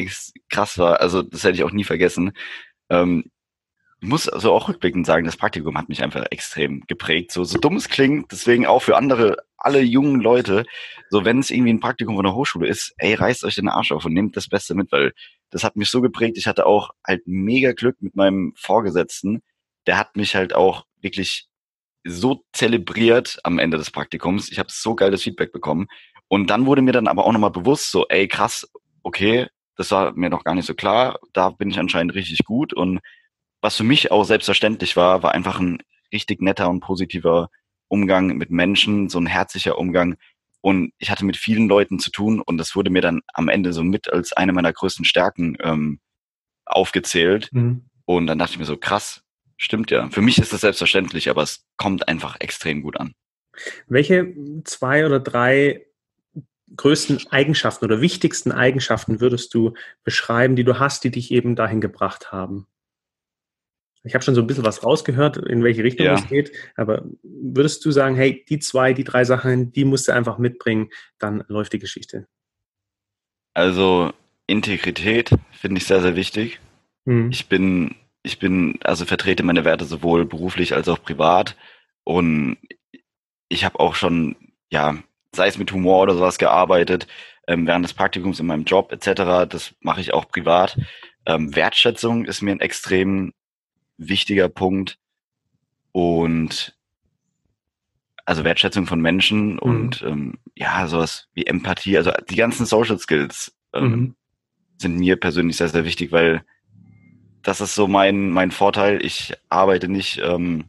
krass 0.50 0.77
war, 0.77 1.00
also 1.00 1.21
das 1.21 1.44
hätte 1.44 1.56
ich 1.56 1.63
auch 1.63 1.71
nie 1.71 1.85
vergessen. 1.85 2.33
Ähm, 2.89 3.31
ich 4.01 4.07
muss 4.07 4.30
also 4.30 4.54
auch 4.54 4.69
rückblickend 4.69 5.06
sagen, 5.06 5.25
das 5.25 5.36
Praktikum 5.36 5.78
hat 5.78 5.90
mich 5.90 6.01
einfach 6.04 6.25
extrem 6.31 6.81
geprägt. 6.88 7.31
So, 7.31 7.44
so 7.44 7.57
dumm 7.57 7.75
es 7.75 7.90
klingt, 7.90 8.31
deswegen 8.31 8.66
auch 8.66 8.81
für 8.81 8.96
andere, 8.96 9.38
alle 9.57 9.81
jungen 9.81 10.22
Leute, 10.22 10.66
so 11.10 11.25
wenn 11.25 11.40
es 11.40 11.51
irgendwie 11.51 11.74
ein 11.74 11.81
Praktikum 11.81 12.16
von 12.16 12.24
der 12.24 12.34
Hochschule 12.34 12.68
ist, 12.68 12.94
ey, 12.98 13.13
reißt 13.13 13.44
euch 13.44 13.56
den 13.56 13.68
Arsch 13.68 13.92
auf 13.92 14.06
und 14.06 14.13
nehmt 14.13 14.38
das 14.38 14.48
Beste 14.48 14.74
mit, 14.74 14.92
weil 14.92 15.12
das 15.50 15.63
hat 15.63 15.75
mich 15.75 15.90
so 15.90 16.01
geprägt. 16.01 16.38
Ich 16.38 16.48
hatte 16.48 16.66
auch 16.66 16.92
halt 17.06 17.24
mega 17.25 17.74
Glück 17.74 17.98
mit 18.00 18.16
meinem 18.16 18.54
Vorgesetzten. 18.56 19.42
Der 19.86 19.98
hat 19.98 20.16
mich 20.16 20.36
halt 20.36 20.54
auch 20.54 20.86
wirklich 21.02 21.48
so 22.06 22.45
zelebriert 22.54 23.40
am 23.44 23.60
Ende 23.60 23.78
des 23.78 23.92
Praktikums. 23.92 24.50
Ich 24.50 24.60
habe 24.60 24.69
so 24.72 24.95
geiles 24.95 25.24
Feedback 25.24 25.52
bekommen. 25.52 25.88
Und 26.30 26.50
dann 26.50 26.66
wurde 26.66 26.81
mir 26.81 26.92
dann 26.94 27.07
aber 27.07 27.25
auch 27.25 27.34
nochmal 27.34 27.52
bewusst, 27.52 27.92
so, 27.92 28.06
ey, 28.07 28.28
krass, 28.28 28.69
okay, 29.04 29.48
das 29.75 29.92
war 29.92 30.13
mir 30.13 30.30
noch 30.30 30.44
gar 30.44 30.56
nicht 30.56 30.68
so 30.68 30.75
klar. 30.75 31.19
Da 31.34 31.50
bin 31.50 31.69
ich 31.69 31.80
anscheinend 31.80 32.13
richtig 32.13 32.45
gut. 32.45 32.74
Und 32.74 33.00
was 33.61 33.75
für 33.75 33.83
mich 33.83 34.11
auch 34.11 34.23
selbstverständlich 34.23 34.95
war, 34.95 35.23
war 35.23 35.33
einfach 35.33 35.59
ein 35.59 35.79
richtig 36.11 36.41
netter 36.41 36.69
und 36.69 36.79
positiver 36.79 37.50
Umgang 37.88 38.38
mit 38.38 38.51
Menschen, 38.51 39.09
so 39.09 39.19
ein 39.19 39.25
herzlicher 39.25 39.77
Umgang. 39.77 40.17
Und 40.61 40.91
ich 40.97 41.09
hatte 41.09 41.25
mit 41.25 41.38
vielen 41.38 41.67
Leuten 41.67 42.00
zu 42.00 42.11
tun 42.11 42.41
und 42.41 42.57
das 42.57 42.75
wurde 42.75 42.89
mir 42.89 43.01
dann 43.01 43.21
am 43.33 43.50
Ende 43.50 43.73
so 43.73 43.83
mit 43.83 44.11
als 44.11 44.33
eine 44.33 44.53
meiner 44.53 44.73
größten 44.73 45.06
Stärken 45.06 45.57
ähm, 45.61 46.00
aufgezählt. 46.65 47.50
Mhm. 47.51 47.85
Und 48.06 48.27
dann 48.27 48.39
dachte 48.39 48.53
ich 48.53 48.59
mir 48.59 48.65
so, 48.65 48.77
krass, 48.77 49.23
stimmt 49.57 49.91
ja. 49.91 50.09
Für 50.09 50.21
mich 50.21 50.38
ist 50.38 50.51
das 50.51 50.61
selbstverständlich, 50.61 51.29
aber 51.29 51.44
es 51.44 51.65
kommt 51.77 52.07
einfach 52.07 52.39
extrem 52.39 52.81
gut 52.81 52.97
an. 52.97 53.13
Welche 53.88 54.33
zwei 54.63 55.06
oder 55.06 55.19
drei 55.19 55.85
größten 56.75 57.27
Eigenschaften 57.31 57.85
oder 57.85 58.01
wichtigsten 58.01 58.51
Eigenschaften 58.51 59.21
würdest 59.21 59.53
du 59.53 59.73
beschreiben, 60.03 60.56
die 60.56 60.63
du 60.63 60.79
hast, 60.79 61.03
die 61.03 61.11
dich 61.11 61.31
eben 61.31 61.56
dahin 61.56 61.81
gebracht 61.81 62.31
haben? 62.31 62.67
Ich 64.04 64.13
habe 64.13 64.24
schon 64.24 64.36
so 64.36 64.42
ein 64.42 64.48
bisschen 64.48 64.66
was 64.66 64.84
rausgehört, 64.84 65.38
in 65.38 65.63
welche 65.63 65.84
Richtung 65.84 66.06
ja. 66.06 66.16
es 66.16 66.28
geht, 66.28 66.51
aber 66.75 67.04
würdest 67.24 67.84
du 67.84 67.92
sagen, 67.92 68.16
hey, 68.16 68.46
die 68.48 68.60
zwei, 68.60 68.94
die 68.94 69.04
drei 69.04 69.25
Sachen, 69.25 69.72
die 69.74 69.84
musst 69.84 70.07
du 70.07 70.13
einfach 70.13 70.38
mitbringen, 70.38 70.90
dann 71.18 71.44
läuft 71.48 71.74
die 71.74 71.80
Geschichte? 71.80 72.25
Also 73.54 74.13
Integrität 74.48 75.31
finde 75.51 75.80
ich 75.80 75.86
sehr, 75.86 76.01
sehr 76.01 76.16
wichtig. 76.16 76.60
Mhm. 77.06 77.30
Ich 77.31 77.50
bin, 77.50 77.96
ich 78.24 78.40
bin, 78.40 78.80
also 78.84 79.06
vertrete 79.06 79.44
meine 79.44 79.66
Werte 79.66 79.86
sowohl 79.86 80.25
beruflich 80.25 80.74
als 80.74 80.88
auch 80.88 81.02
privat 81.04 81.57
und 82.06 82.57
ich 83.50 83.66
habe 83.66 83.80
auch 83.80 83.95
schon, 83.95 84.35
ja, 84.71 84.97
sei 85.35 85.47
es 85.47 85.57
mit 85.57 85.71
Humor 85.71 86.04
oder 86.04 86.14
sowas 86.14 86.38
gearbeitet, 86.38 87.07
ähm, 87.47 87.68
während 87.68 87.83
des 87.83 87.94
Praktikums 87.94 88.40
in 88.40 88.45
meinem 88.45 88.64
Job 88.64 88.92
etc. 88.92 89.50
Das 89.50 89.76
mache 89.81 90.02
ich 90.02 90.14
auch 90.14 90.28
privat. 90.28 90.78
Ähm, 91.26 91.56
Wertschätzung 91.56 92.26
ist 92.26 92.42
mir 92.42 92.52
ein 92.52 92.62
extrem 92.62 93.33
wichtiger 93.99 94.49
Punkt 94.49 94.97
und 95.91 96.75
also 98.25 98.44
Wertschätzung 98.44 98.85
von 98.85 99.01
Menschen 99.01 99.53
mhm. 99.53 99.59
und 99.59 100.01
ähm, 100.03 100.39
ja, 100.56 100.87
sowas 100.87 101.27
wie 101.33 101.45
Empathie, 101.45 101.97
also 101.97 102.11
die 102.29 102.35
ganzen 102.35 102.65
Social 102.65 102.99
Skills 102.99 103.56
ähm, 103.73 103.83
mhm. 103.83 104.15
sind 104.77 104.97
mir 104.97 105.15
persönlich 105.18 105.57
sehr, 105.57 105.69
sehr 105.69 105.85
wichtig, 105.85 106.11
weil 106.11 106.44
das 107.41 107.61
ist 107.61 107.75
so 107.75 107.87
mein, 107.87 108.29
mein 108.29 108.51
Vorteil. 108.51 109.03
Ich 109.03 109.33
arbeite 109.49 109.87
nicht 109.87 110.19
ähm, 110.23 110.65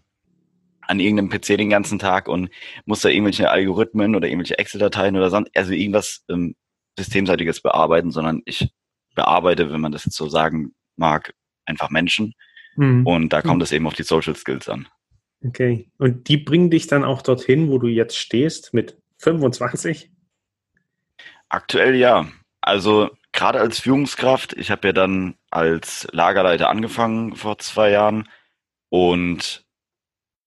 an 0.83 1.01
irgendeinem 1.01 1.29
PC 1.29 1.59
den 1.59 1.71
ganzen 1.71 1.99
Tag 1.99 2.29
und 2.29 2.51
muss 2.85 3.01
da 3.01 3.09
irgendwelche 3.09 3.51
Algorithmen 3.51 4.17
oder 4.17 4.29
irgendwelche 4.29 4.59
Excel-Dateien 4.59 5.17
oder 5.17 5.31
sonst, 5.31 5.51
also 5.55 5.73
irgendwas 5.73 6.25
ähm, 6.29 6.55
Systemseitiges 6.99 7.61
bearbeiten, 7.61 8.11
sondern 8.11 8.43
ich 8.45 8.71
bearbeite, 9.15 9.73
wenn 9.73 9.81
man 9.81 9.93
das 9.93 10.05
jetzt 10.05 10.17
so 10.17 10.29
sagen 10.29 10.73
mag, 10.97 11.35
einfach 11.65 11.91
Menschen. 11.91 12.35
Mhm. 12.77 13.07
Und 13.07 13.33
da 13.33 13.43
kommt 13.43 13.63
es 13.63 13.73
eben 13.73 13.87
auf 13.87 13.95
die 13.95 14.03
Social 14.03 14.37
Skills 14.37 14.69
an. 14.69 14.89
Okay. 15.45 15.91
Und 15.99 16.29
die 16.29 16.37
bringen 16.37 16.71
dich 16.71 16.87
dann 16.87 17.05
auch 17.05 17.23
dorthin, 17.23 17.71
wo 17.71 17.79
du 17.79 17.89
jetzt 17.89 18.17
stehst, 18.17 18.75
mit 18.75 18.99
25? 19.19 20.11
Aktuell 21.49 21.95
ja. 21.95 22.29
Also 22.61 23.11
gerade 23.33 23.61
als 23.61 23.81
Führungskraft, 23.81 24.53
ich 24.55 24.71
habe 24.71 24.89
ja 24.89 24.93
dann 24.93 25.35
als 25.51 26.07
Lagerleiter 26.13 26.69
angefangen 26.69 27.37
vor 27.37 27.59
zwei 27.59 27.91
Jahren 27.91 28.29
und 28.89 29.65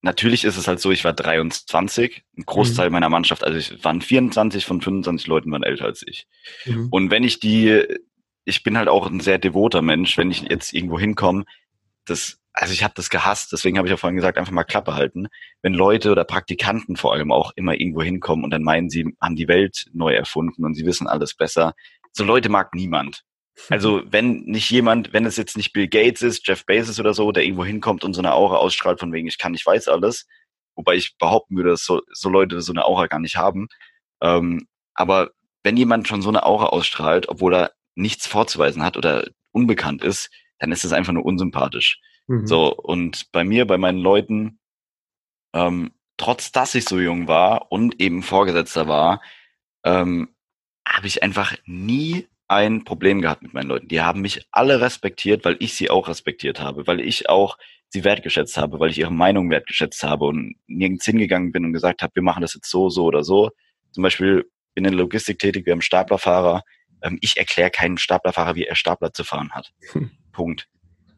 natürlich 0.02 0.44
ist 0.44 0.56
es 0.56 0.68
halt 0.68 0.80
so, 0.80 0.92
ich 0.92 1.04
war 1.04 1.12
23, 1.12 2.24
ein 2.36 2.44
Großteil 2.44 2.88
mhm. 2.88 2.92
meiner 2.92 3.08
Mannschaft, 3.08 3.42
also 3.42 3.58
ich 3.58 3.82
waren 3.84 4.00
24 4.00 4.64
von 4.64 4.80
25 4.80 5.26
Leuten 5.26 5.50
waren 5.50 5.62
älter 5.62 5.86
als 5.86 6.04
ich. 6.06 6.28
Mhm. 6.66 6.88
Und 6.90 7.10
wenn 7.10 7.24
ich 7.24 7.40
die, 7.40 7.84
ich 8.44 8.62
bin 8.62 8.78
halt 8.78 8.88
auch 8.88 9.10
ein 9.10 9.20
sehr 9.20 9.38
devoter 9.38 9.82
Mensch, 9.82 10.16
wenn 10.18 10.30
ich 10.30 10.42
jetzt 10.42 10.72
irgendwo 10.72 10.98
hinkomme, 10.98 11.44
das, 12.04 12.38
also 12.52 12.72
ich 12.72 12.84
habe 12.84 12.94
das 12.96 13.10
gehasst, 13.10 13.52
deswegen 13.52 13.78
habe 13.78 13.88
ich 13.88 13.90
ja 13.90 13.96
vorhin 13.96 14.16
gesagt, 14.16 14.38
einfach 14.38 14.52
mal 14.52 14.64
Klappe 14.64 14.94
halten. 14.94 15.28
Wenn 15.62 15.74
Leute 15.74 16.10
oder 16.12 16.24
Praktikanten 16.24 16.96
vor 16.96 17.12
allem 17.12 17.32
auch 17.32 17.52
immer 17.56 17.74
irgendwo 17.74 18.02
hinkommen 18.02 18.44
und 18.44 18.50
dann 18.50 18.62
meinen, 18.62 18.90
sie 18.90 19.14
haben 19.20 19.36
die 19.36 19.48
Welt 19.48 19.86
neu 19.92 20.14
erfunden 20.14 20.64
und 20.64 20.74
sie 20.74 20.86
wissen 20.86 21.06
alles 21.06 21.34
besser. 21.34 21.74
So 22.12 22.24
Leute 22.24 22.48
mag 22.48 22.74
niemand. 22.74 23.22
Also 23.70 24.02
wenn 24.10 24.44
nicht 24.44 24.70
jemand, 24.70 25.12
wenn 25.12 25.26
es 25.26 25.36
jetzt 25.36 25.56
nicht 25.56 25.72
Bill 25.72 25.88
Gates 25.88 26.22
ist, 26.22 26.46
Jeff 26.46 26.64
Bezos 26.66 27.00
oder 27.00 27.14
so, 27.14 27.32
der 27.32 27.44
irgendwo 27.44 27.64
hinkommt 27.64 28.04
und 28.04 28.14
so 28.14 28.20
eine 28.20 28.32
Aura 28.32 28.56
ausstrahlt 28.56 29.00
von 29.00 29.12
wegen, 29.12 29.28
ich 29.28 29.38
kann, 29.38 29.54
ich 29.54 29.64
weiß 29.64 29.88
alles, 29.88 30.26
wobei 30.74 30.94
ich 30.94 31.16
behaupten 31.18 31.56
würde, 31.56 31.70
dass 31.70 31.84
so, 31.84 32.02
so 32.12 32.28
Leute 32.28 32.60
so 32.60 32.72
eine 32.72 32.84
Aura 32.84 33.06
gar 33.06 33.20
nicht 33.20 33.36
haben. 33.36 33.68
Ähm, 34.22 34.66
aber 34.94 35.30
wenn 35.62 35.76
jemand 35.76 36.06
schon 36.08 36.22
so 36.22 36.28
eine 36.28 36.44
Aura 36.44 36.66
ausstrahlt, 36.66 37.28
obwohl 37.28 37.54
er 37.54 37.72
nichts 37.94 38.26
vorzuweisen 38.26 38.82
hat 38.82 38.96
oder 38.96 39.28
unbekannt 39.52 40.02
ist, 40.02 40.30
dann 40.64 40.72
ist 40.72 40.84
es 40.84 40.92
einfach 40.92 41.12
nur 41.12 41.24
unsympathisch. 41.24 42.00
Mhm. 42.26 42.46
So, 42.46 42.74
und 42.74 43.30
bei 43.32 43.44
mir, 43.44 43.66
bei 43.66 43.76
meinen 43.76 43.98
Leuten, 43.98 44.58
ähm, 45.54 45.92
trotz 46.16 46.52
dass 46.52 46.74
ich 46.74 46.86
so 46.86 46.98
jung 46.98 47.28
war 47.28 47.70
und 47.70 48.00
eben 48.00 48.22
Vorgesetzter 48.22 48.88
war, 48.88 49.20
ähm, 49.84 50.34
habe 50.88 51.06
ich 51.06 51.22
einfach 51.22 51.54
nie 51.66 52.28
ein 52.48 52.84
Problem 52.84 53.20
gehabt 53.20 53.42
mit 53.42 53.52
meinen 53.52 53.68
Leuten. 53.68 53.88
Die 53.88 54.00
haben 54.00 54.20
mich 54.20 54.46
alle 54.52 54.80
respektiert, 54.80 55.44
weil 55.44 55.56
ich 55.60 55.74
sie 55.74 55.90
auch 55.90 56.08
respektiert 56.08 56.60
habe, 56.60 56.86
weil 56.86 57.00
ich 57.00 57.28
auch 57.28 57.58
sie 57.88 58.04
wertgeschätzt 58.04 58.56
habe, 58.56 58.80
weil 58.80 58.90
ich 58.90 58.98
ihre 58.98 59.12
Meinung 59.12 59.50
wertgeschätzt 59.50 60.02
habe 60.02 60.24
und 60.24 60.56
nirgends 60.66 61.04
hingegangen 61.04 61.52
bin 61.52 61.64
und 61.64 61.72
gesagt 61.72 62.02
habe, 62.02 62.14
wir 62.14 62.22
machen 62.22 62.42
das 62.42 62.54
jetzt 62.54 62.70
so, 62.70 62.88
so 62.88 63.04
oder 63.04 63.22
so. 63.22 63.50
Zum 63.92 64.02
Beispiel 64.02 64.44
bin 64.74 64.84
in 64.84 64.92
der 64.92 65.00
Logistik 65.00 65.38
tätig, 65.38 65.66
wir 65.66 65.72
haben 65.72 65.82
Staplerfahrer. 65.82 66.62
Ähm, 67.02 67.18
ich 67.20 67.36
erkläre 67.36 67.70
keinen 67.70 67.98
Staplerfahrer, 67.98 68.54
wie 68.56 68.64
er 68.64 68.76
Stapler 68.76 69.12
zu 69.12 69.24
fahren 69.24 69.52
hat. 69.52 69.72
Hm. 69.92 70.10
Punkt. 70.34 70.68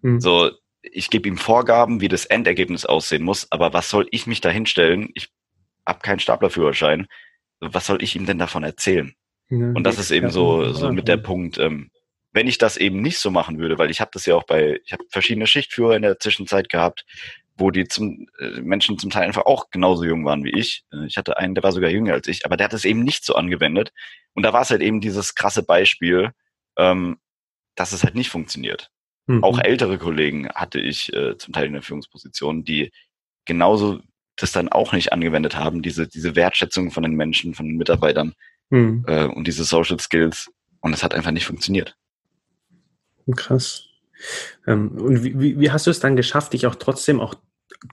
Hm. 0.02 0.20
So, 0.20 0.52
ich 0.82 1.10
gebe 1.10 1.28
ihm 1.28 1.36
Vorgaben, 1.36 2.00
wie 2.00 2.08
das 2.08 2.26
Endergebnis 2.26 2.86
aussehen 2.86 3.24
muss, 3.24 3.50
aber 3.50 3.72
was 3.72 3.90
soll 3.90 4.06
ich 4.12 4.28
mich 4.28 4.40
da 4.40 4.50
hinstellen? 4.50 5.10
Ich 5.14 5.28
habe 5.84 5.98
keinen 6.00 6.20
Staplerführerschein. 6.20 7.08
Was 7.60 7.86
soll 7.86 8.02
ich 8.02 8.14
ihm 8.14 8.26
denn 8.26 8.38
davon 8.38 8.62
erzählen? 8.62 9.14
Ja, 9.48 9.72
und 9.72 9.84
das 9.84 9.98
ist 9.98 10.10
eben 10.10 10.30
so, 10.30 10.72
so 10.72 10.92
mit 10.92 11.08
der 11.08 11.16
Punkt, 11.16 11.58
ähm, 11.58 11.90
wenn 12.32 12.48
ich 12.48 12.58
das 12.58 12.76
eben 12.76 13.00
nicht 13.00 13.18
so 13.18 13.30
machen 13.30 13.58
würde, 13.58 13.78
weil 13.78 13.90
ich 13.90 14.00
habe 14.00 14.10
das 14.12 14.26
ja 14.26 14.34
auch 14.34 14.44
bei, 14.44 14.80
ich 14.84 14.92
habe 14.92 15.04
verschiedene 15.08 15.46
Schichtführer 15.46 15.96
in 15.96 16.02
der 16.02 16.18
Zwischenzeit 16.18 16.68
gehabt, 16.68 17.06
wo 17.56 17.70
die 17.70 17.88
zum, 17.88 18.28
äh, 18.38 18.60
Menschen 18.60 18.98
zum 18.98 19.10
Teil 19.10 19.24
einfach 19.24 19.46
auch 19.46 19.70
genauso 19.70 20.04
jung 20.04 20.24
waren 20.24 20.44
wie 20.44 20.50
ich. 20.50 20.84
Äh, 20.92 21.06
ich 21.06 21.16
hatte 21.16 21.38
einen, 21.38 21.54
der 21.54 21.64
war 21.64 21.72
sogar 21.72 21.90
jünger 21.90 22.12
als 22.12 22.28
ich, 22.28 22.44
aber 22.44 22.56
der 22.56 22.66
hat 22.66 22.74
es 22.74 22.84
eben 22.84 23.02
nicht 23.02 23.24
so 23.24 23.34
angewendet. 23.34 23.92
Und 24.34 24.42
da 24.42 24.52
war 24.52 24.62
es 24.62 24.70
halt 24.70 24.82
eben 24.82 25.00
dieses 25.00 25.34
krasse 25.34 25.62
Beispiel, 25.62 26.32
ähm, 26.76 27.18
dass 27.74 27.92
es 27.92 28.04
halt 28.04 28.14
nicht 28.14 28.30
funktioniert. 28.30 28.90
Mhm. 29.26 29.44
Auch 29.44 29.58
ältere 29.58 29.98
Kollegen 29.98 30.48
hatte 30.50 30.80
ich 30.80 31.12
äh, 31.12 31.36
zum 31.36 31.52
Teil 31.52 31.66
in 31.66 31.72
der 31.72 31.82
Führungsposition, 31.82 32.64
die 32.64 32.92
genauso 33.44 34.00
das 34.36 34.52
dann 34.52 34.68
auch 34.68 34.92
nicht 34.92 35.12
angewendet 35.12 35.56
haben, 35.56 35.82
diese, 35.82 36.06
diese 36.06 36.36
Wertschätzung 36.36 36.90
von 36.90 37.02
den 37.02 37.14
Menschen, 37.14 37.54
von 37.54 37.66
den 37.66 37.76
Mitarbeitern 37.76 38.34
mhm. 38.70 39.04
äh, 39.08 39.24
und 39.24 39.46
diese 39.46 39.64
Social 39.64 39.98
Skills. 39.98 40.50
Und 40.80 40.92
es 40.92 41.02
hat 41.02 41.14
einfach 41.14 41.30
nicht 41.30 41.46
funktioniert. 41.46 41.96
Krass. 43.34 43.86
Ähm, 44.66 44.92
und 44.92 45.24
wie, 45.24 45.58
wie 45.58 45.70
hast 45.70 45.86
du 45.86 45.90
es 45.90 46.00
dann 46.00 46.16
geschafft, 46.16 46.52
dich 46.52 46.66
auch 46.66 46.76
trotzdem 46.76 47.20
auch 47.20 47.34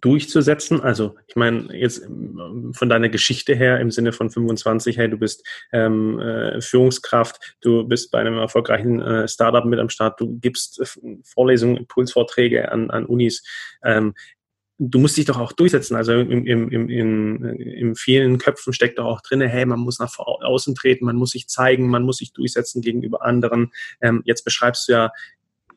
durchzusetzen? 0.01 0.81
Also 0.81 1.15
ich 1.27 1.35
meine, 1.35 1.75
jetzt 1.77 2.03
ähm, 2.03 2.71
von 2.73 2.89
deiner 2.89 3.09
Geschichte 3.09 3.55
her 3.55 3.79
im 3.79 3.91
Sinne 3.91 4.13
von 4.13 4.29
25, 4.29 4.97
hey, 4.97 5.09
du 5.09 5.17
bist 5.17 5.45
ähm, 5.71 6.19
äh, 6.19 6.61
Führungskraft, 6.61 7.57
du 7.61 7.83
bist 7.83 8.11
bei 8.11 8.19
einem 8.19 8.37
erfolgreichen 8.37 9.01
äh, 9.01 9.27
Startup 9.27 9.65
mit 9.65 9.79
am 9.79 9.89
Start, 9.89 10.19
du 10.19 10.39
gibst 10.39 10.79
äh, 10.79 10.85
Vorlesungen, 11.23 11.77
Impulsvorträge 11.77 12.71
an, 12.71 12.89
an 12.91 13.05
Unis. 13.05 13.43
Ähm, 13.83 14.13
du 14.79 14.99
musst 14.99 15.17
dich 15.17 15.25
doch 15.25 15.39
auch 15.39 15.53
durchsetzen. 15.53 15.95
Also 15.95 16.13
im, 16.13 16.45
im, 16.45 16.69
im, 16.69 16.89
in, 16.89 17.45
in 17.59 17.95
vielen 17.95 18.37
Köpfen 18.37 18.73
steckt 18.73 18.99
doch 18.99 19.05
auch 19.05 19.21
drin, 19.21 19.41
hey, 19.41 19.65
man 19.65 19.79
muss 19.79 19.99
nach 19.99 20.17
außen 20.17 20.75
treten, 20.75 21.05
man 21.05 21.15
muss 21.15 21.31
sich 21.31 21.47
zeigen, 21.47 21.89
man 21.89 22.03
muss 22.03 22.17
sich 22.17 22.33
durchsetzen 22.33 22.81
gegenüber 22.81 23.23
anderen. 23.23 23.71
Ähm, 24.01 24.21
jetzt 24.25 24.43
beschreibst 24.43 24.87
du 24.87 24.93
ja 24.93 25.11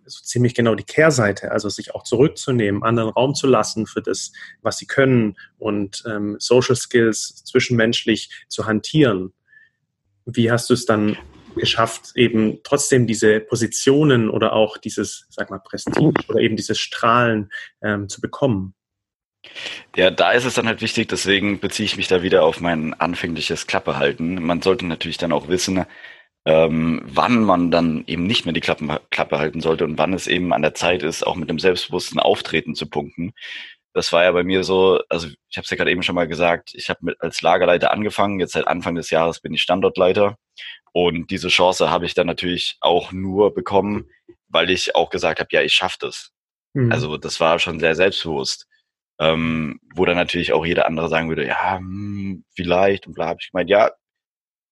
so 0.07 0.23
ziemlich 0.23 0.55
genau 0.55 0.75
die 0.75 0.85
Kehrseite, 0.85 1.51
also 1.51 1.69
sich 1.69 1.95
auch 1.95 2.03
zurückzunehmen, 2.03 2.83
anderen 2.83 3.11
Raum 3.11 3.35
zu 3.35 3.47
lassen 3.47 3.87
für 3.87 4.03
das, 4.03 4.33
was 4.63 4.79
sie 4.79 4.87
können 4.87 5.37
und 5.59 6.05
ähm, 6.07 6.37
Social 6.39 6.77
Skills 6.77 7.45
zwischenmenschlich 7.45 8.31
zu 8.49 8.67
hantieren. 8.67 9.33
Wie 10.25 10.51
hast 10.51 10.71
du 10.71 10.75
es 10.75 10.87
dann 10.87 11.17
geschafft, 11.57 12.13
eben 12.15 12.61
trotzdem 12.63 13.07
diese 13.07 13.41
Positionen 13.41 14.29
oder 14.31 14.53
auch 14.53 14.77
dieses, 14.77 15.27
sag 15.31 15.51
mal, 15.51 15.59
Prestige 15.59 16.13
oder 16.29 16.41
eben 16.41 16.57
dieses 16.57 16.79
Strahlen 16.79 17.51
ähm, 17.83 18.09
zu 18.09 18.21
bekommen? 18.21 18.75
Ja, 19.95 20.11
da 20.11 20.33
ist 20.33 20.45
es 20.45 20.55
dann 20.55 20.67
halt 20.67 20.83
wichtig, 20.83 21.09
deswegen 21.09 21.61
beziehe 21.61 21.87
ich 21.87 21.97
mich 21.97 22.09
da 22.09 22.23
wieder 22.23 22.45
auf 22.45 22.61
mein 22.61 22.95
anfängliches 22.95 23.67
Klappehalten. 23.67 24.43
Man 24.43 24.61
sollte 24.61 24.87
natürlich 24.87 25.19
dann 25.19 25.33
auch 25.33 25.49
wissen, 25.49 25.87
ähm, 26.47 27.03
wann 27.05 27.43
man 27.43 27.71
dann 27.71 28.05
eben 28.07 28.27
nicht 28.27 28.45
mehr 28.45 28.55
die 28.55 28.61
Klappen, 28.61 28.91
Klappe 29.11 29.39
halten 29.39 29.61
sollte 29.61 29.85
und 29.85 29.99
wann 29.99 30.13
es 30.13 30.27
eben 30.27 30.53
an 30.53 30.63
der 30.63 30.75
Zeit 30.75 31.03
ist, 31.03 31.27
auch 31.27 31.37
mit 31.37 31.51
dem 31.51 31.59
selbstbewussten 31.59 32.21
Auftreten 32.21 32.75
zu 32.75 32.89
punkten. 32.89 33.33
Das 33.93 34.13
war 34.13 34.25
ja 34.25 34.33
bei 34.33 34.45
mir 34.45 34.63
so, 34.63 35.01
also 35.09 35.29
ich 35.49 35.57
habe 35.57 35.65
es 35.65 35.71
ja 35.71 35.77
gerade 35.77 35.91
eben 35.91 36.03
schon 36.03 36.15
mal 36.15 36.29
gesagt, 36.29 36.73
ich 36.75 36.89
habe 36.89 37.15
als 37.19 37.43
Lagerleiter 37.43 37.93
angefangen, 37.93 38.41
jetzt 38.41 38.53
seit 38.53 38.69
Anfang 38.69 38.95
des 38.95 39.11
Jahres 39.11 39.41
bin 39.41 39.55
ich 39.55 39.63
Standortleiter 39.63 40.37
und 40.93 41.31
diese 41.31 41.49
Chance 41.49 41.91
habe 41.91 42.07
ich 42.07 42.15
dann 42.15 42.27
natürlich 42.27 42.77
auch 42.81 43.13
nur 43.13 43.55
bekommen, 43.55 44.09
weil 44.49 44.71
ich 44.71 44.95
auch 44.95 45.11
gesagt 45.11 45.41
habe, 45.41 45.49
ja, 45.53 45.63
ich 45.63 45.75
schaffe 45.75 45.99
das. 46.01 46.31
Mhm. 46.75 46.93
Also 46.93 47.17
das 47.17 47.41
war 47.41 47.59
schon 47.59 47.81
sehr 47.81 47.95
selbstbewusst 47.95 48.67
ähm, 49.19 49.81
wo 49.95 50.05
dann 50.05 50.17
natürlich 50.17 50.53
auch 50.53 50.67
jeder 50.67 50.87
andere 50.87 51.09
sagen 51.09 51.29
würde, 51.29 51.47
ja, 51.47 51.79
hm, 51.79 52.45
vielleicht 52.55 53.07
und 53.07 53.15
bla, 53.15 53.29
habe 53.29 53.39
ich 53.41 53.51
gemeint, 53.51 53.71
ja, 53.71 53.91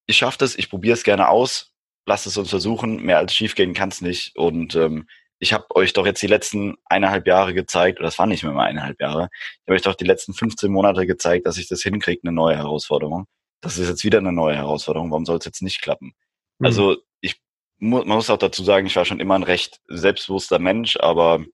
ich 0.06 0.16
schaffe 0.16 0.38
das, 0.38 0.56
ich 0.56 0.70
probiere 0.70 0.94
es 0.94 1.04
gerne 1.04 1.28
aus, 1.28 1.72
lasst 2.06 2.26
es 2.26 2.36
uns 2.36 2.50
versuchen, 2.50 3.02
mehr 3.02 3.18
als 3.18 3.34
schiefgehen 3.34 3.74
kann 3.74 3.88
es 3.88 4.00
nicht 4.00 4.36
und 4.36 4.74
ähm, 4.74 5.08
ich 5.38 5.52
habe 5.52 5.66
euch 5.74 5.92
doch 5.92 6.06
jetzt 6.06 6.22
die 6.22 6.28
letzten 6.28 6.76
eineinhalb 6.84 7.26
Jahre 7.26 7.54
gezeigt, 7.54 7.98
oder 7.98 8.06
das 8.06 8.18
waren 8.18 8.28
nicht 8.28 8.44
mehr 8.44 8.52
mal 8.52 8.66
eineinhalb 8.66 9.00
Jahre, 9.00 9.28
ich 9.32 9.66
habe 9.66 9.74
euch 9.74 9.82
doch 9.82 9.94
die 9.94 10.04
letzten 10.04 10.34
15 10.34 10.70
Monate 10.70 11.06
gezeigt, 11.06 11.46
dass 11.46 11.58
ich 11.58 11.68
das 11.68 11.82
hinkriege, 11.82 12.22
eine 12.24 12.32
neue 12.32 12.56
Herausforderung. 12.56 13.26
Das 13.60 13.78
ist 13.78 13.88
jetzt 13.88 14.04
wieder 14.04 14.18
eine 14.18 14.32
neue 14.32 14.56
Herausforderung, 14.56 15.10
warum 15.10 15.24
soll 15.24 15.38
es 15.38 15.44
jetzt 15.44 15.62
nicht 15.62 15.80
klappen? 15.80 16.14
Mhm. 16.58 16.66
Also 16.66 16.96
ich 17.20 17.40
man 17.78 18.06
muss 18.06 18.30
auch 18.30 18.38
dazu 18.38 18.62
sagen, 18.64 18.86
ich 18.86 18.96
war 18.96 19.04
schon 19.04 19.20
immer 19.20 19.34
ein 19.34 19.42
recht 19.42 19.80
selbstbewusster 19.88 20.58
Mensch, 20.58 20.96
aber 20.96 21.44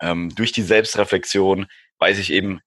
ähm, 0.00 0.34
durch 0.34 0.52
die 0.52 0.62
Selbstreflexion 0.62 1.66
weiß 1.98 2.18
ich 2.18 2.32
eben, 2.32 2.60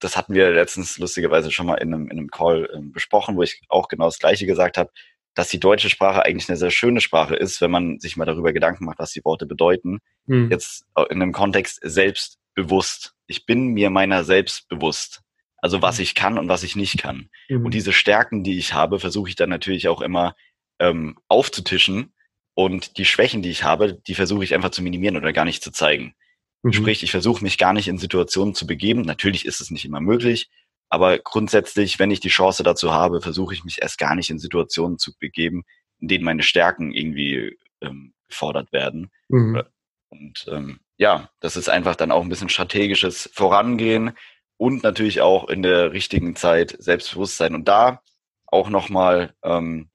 das 0.00 0.16
hatten 0.16 0.34
wir 0.34 0.50
letztens 0.50 0.98
lustigerweise 0.98 1.50
schon 1.50 1.66
mal 1.66 1.76
in 1.76 1.94
einem, 1.94 2.10
in 2.10 2.18
einem 2.18 2.30
Call 2.30 2.68
ähm, 2.74 2.92
besprochen, 2.92 3.36
wo 3.36 3.42
ich 3.42 3.60
auch 3.68 3.88
genau 3.88 4.06
das 4.06 4.18
Gleiche 4.18 4.46
gesagt 4.46 4.78
habe, 4.78 4.90
dass 5.34 5.48
die 5.48 5.60
deutsche 5.60 5.90
Sprache 5.90 6.24
eigentlich 6.24 6.48
eine 6.48 6.58
sehr 6.58 6.70
schöne 6.70 7.00
Sprache 7.00 7.36
ist, 7.36 7.60
wenn 7.60 7.70
man 7.70 8.00
sich 8.00 8.16
mal 8.16 8.24
darüber 8.24 8.52
Gedanken 8.52 8.84
macht, 8.84 8.98
was 8.98 9.12
die 9.12 9.24
Worte 9.24 9.46
bedeuten. 9.46 10.00
Hm. 10.26 10.50
Jetzt 10.50 10.84
in 11.08 11.22
einem 11.22 11.32
Kontext 11.32 11.80
selbstbewusst. 11.82 13.14
Ich 13.26 13.46
bin 13.46 13.68
mir 13.68 13.90
meiner 13.90 14.24
selbst 14.24 14.68
bewusst. 14.68 15.20
Also 15.58 15.82
was 15.82 15.98
hm. 15.98 16.02
ich 16.02 16.14
kann 16.14 16.38
und 16.38 16.48
was 16.48 16.62
ich 16.62 16.74
nicht 16.74 16.98
kann. 16.98 17.28
Mhm. 17.48 17.66
Und 17.66 17.74
diese 17.74 17.92
Stärken, 17.92 18.42
die 18.42 18.58
ich 18.58 18.74
habe, 18.74 18.98
versuche 18.98 19.28
ich 19.28 19.36
dann 19.36 19.50
natürlich 19.50 19.88
auch 19.88 20.00
immer 20.00 20.34
ähm, 20.78 21.18
aufzutischen. 21.28 22.12
Und 22.54 22.98
die 22.98 23.04
Schwächen, 23.04 23.42
die 23.42 23.50
ich 23.50 23.62
habe, 23.62 23.94
die 23.94 24.14
versuche 24.14 24.42
ich 24.42 24.54
einfach 24.54 24.70
zu 24.70 24.82
minimieren 24.82 25.16
oder 25.16 25.32
gar 25.32 25.44
nicht 25.44 25.62
zu 25.62 25.70
zeigen. 25.70 26.14
Mhm. 26.62 26.72
Sprich, 26.72 27.02
ich 27.02 27.10
versuche 27.10 27.42
mich 27.42 27.58
gar 27.58 27.72
nicht 27.72 27.88
in 27.88 27.98
Situationen 27.98 28.54
zu 28.54 28.66
begeben. 28.66 29.02
Natürlich 29.02 29.46
ist 29.46 29.60
es 29.60 29.70
nicht 29.70 29.84
immer 29.84 30.00
möglich, 30.00 30.50
aber 30.88 31.18
grundsätzlich, 31.18 31.98
wenn 31.98 32.10
ich 32.10 32.20
die 32.20 32.28
Chance 32.28 32.62
dazu 32.62 32.92
habe, 32.92 33.20
versuche 33.20 33.54
ich 33.54 33.64
mich 33.64 33.80
erst 33.80 33.98
gar 33.98 34.14
nicht 34.14 34.30
in 34.30 34.38
Situationen 34.38 34.98
zu 34.98 35.12
begeben, 35.18 35.64
in 36.00 36.08
denen 36.08 36.24
meine 36.24 36.42
Stärken 36.42 36.92
irgendwie 36.92 37.56
ähm, 37.80 38.12
gefordert 38.28 38.72
werden. 38.72 39.10
Mhm. 39.28 39.62
Und 40.08 40.46
ähm, 40.48 40.80
ja, 40.96 41.30
das 41.40 41.56
ist 41.56 41.68
einfach 41.68 41.96
dann 41.96 42.10
auch 42.10 42.22
ein 42.22 42.28
bisschen 42.28 42.48
strategisches 42.48 43.30
Vorangehen 43.32 44.12
und 44.56 44.82
natürlich 44.82 45.20
auch 45.20 45.48
in 45.48 45.62
der 45.62 45.92
richtigen 45.92 46.36
Zeit 46.36 46.76
Selbstbewusstsein. 46.78 47.54
Und 47.54 47.68
da 47.68 48.02
auch 48.46 48.68
nochmal 48.68 49.32
ähm, 49.42 49.88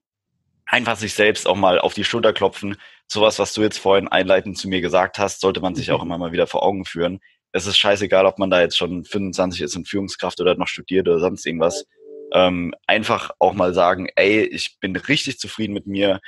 einfach 0.66 0.96
sich 0.96 1.14
selbst 1.14 1.48
auch 1.48 1.56
mal 1.56 1.80
auf 1.80 1.94
die 1.94 2.04
Schulter 2.04 2.34
klopfen. 2.34 2.78
Sowas, 3.08 3.40
was 3.40 3.54
du 3.54 3.62
jetzt 3.62 3.78
vorhin 3.78 4.08
einleitend 4.08 4.58
zu 4.58 4.68
mir 4.68 4.82
gesagt 4.82 5.20
hast, 5.20 5.42
sollte 5.42 5.62
man 5.62 5.76
sich 5.76 5.92
auch 5.92 6.00
mhm. 6.00 6.08
immer 6.08 6.18
mal 6.18 6.32
wieder 6.32 6.48
vor 6.48 6.64
Augen 6.64 6.86
führen. 6.86 7.20
Es 7.52 7.68
ist 7.68 7.78
scheißegal, 7.78 8.26
ob 8.26 8.40
man 8.40 8.50
da 8.50 8.62
jetzt 8.62 8.78
schon 8.78 9.06
25 9.06 9.62
ist 9.62 9.76
und 9.76 9.88
Führungskraft 9.88 10.40
oder 10.42 10.56
noch 10.56 10.68
studiert 10.68 11.08
oder 11.08 11.20
sonst 11.20 11.46
irgendwas. 11.46 11.86
Ähm, 12.34 12.74
einfach 12.88 13.32
auch 13.40 13.54
mal 13.54 13.74
sagen, 13.74 14.10
ey, 14.16 14.44
ich 14.44 14.78
bin 14.80 14.96
richtig 14.96 15.40
zufrieden 15.40 15.74
mit 15.74 15.88
mir. 15.88 16.20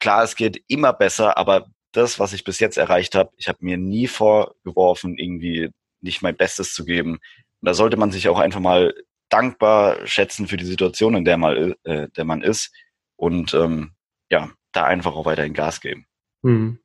Klar, 0.00 0.24
es 0.24 0.36
geht 0.36 0.62
immer 0.68 0.92
besser, 0.92 1.38
aber 1.38 1.66
das, 1.92 2.18
was 2.18 2.32
ich 2.32 2.44
bis 2.44 2.58
jetzt 2.58 2.76
erreicht 2.76 3.14
habe, 3.14 3.30
ich 3.36 3.48
habe 3.48 3.58
mir 3.62 3.78
nie 3.78 4.08
vorgeworfen, 4.08 5.16
irgendwie 5.16 5.70
nicht 6.00 6.22
mein 6.22 6.36
Bestes 6.36 6.74
zu 6.74 6.84
geben. 6.84 7.12
Und 7.12 7.20
da 7.68 7.74
sollte 7.74 7.96
man 7.96 8.10
sich 8.10 8.28
auch 8.28 8.38
einfach 8.38 8.60
mal 8.60 8.94
dankbar 9.30 10.06
schätzen 10.06 10.46
für 10.46 10.56
die 10.56 10.66
Situation, 10.66 11.14
in 11.14 11.24
der, 11.24 11.38
mal, 11.38 11.76
äh, 11.84 12.08
der 12.16 12.24
man 12.24 12.42
ist 12.42 12.72
und 13.16 13.54
ähm, 13.54 13.92
ja, 14.30 14.50
da 14.72 14.84
einfach 14.84 15.14
auch 15.14 15.24
weiterhin 15.24 15.54
Gas 15.54 15.80
geben. 15.80 16.06
Hm. 16.44 16.78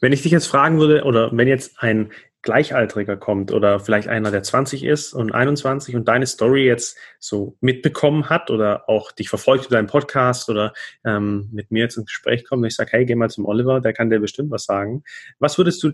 Wenn 0.00 0.12
ich 0.12 0.22
dich 0.22 0.32
jetzt 0.32 0.46
fragen 0.46 0.78
würde, 0.78 1.04
oder 1.04 1.30
wenn 1.36 1.48
jetzt 1.48 1.82
ein 1.82 2.12
Gleichaltriger 2.42 3.18
kommt 3.18 3.52
oder 3.52 3.80
vielleicht 3.80 4.08
einer, 4.08 4.30
der 4.30 4.42
20 4.42 4.84
ist 4.84 5.12
und 5.12 5.32
21 5.32 5.94
und 5.94 6.08
deine 6.08 6.26
Story 6.26 6.64
jetzt 6.64 6.96
so 7.18 7.56
mitbekommen 7.60 8.30
hat 8.30 8.50
oder 8.50 8.88
auch 8.88 9.12
dich 9.12 9.28
verfolgt 9.28 9.66
über 9.66 9.76
deinen 9.76 9.88
Podcast 9.88 10.48
oder 10.48 10.72
ähm, 11.04 11.50
mit 11.52 11.70
mir 11.70 11.80
jetzt 11.80 11.98
ins 11.98 12.06
Gespräch 12.06 12.46
kommt 12.46 12.62
und 12.62 12.68
ich 12.68 12.76
sage, 12.76 12.92
hey, 12.92 13.04
geh 13.04 13.14
mal 13.14 13.28
zum 13.28 13.44
Oliver, 13.44 13.80
der 13.80 13.92
kann 13.92 14.08
dir 14.08 14.20
bestimmt 14.20 14.50
was 14.50 14.64
sagen. 14.64 15.02
Was 15.38 15.58
würdest 15.58 15.82
du 15.82 15.92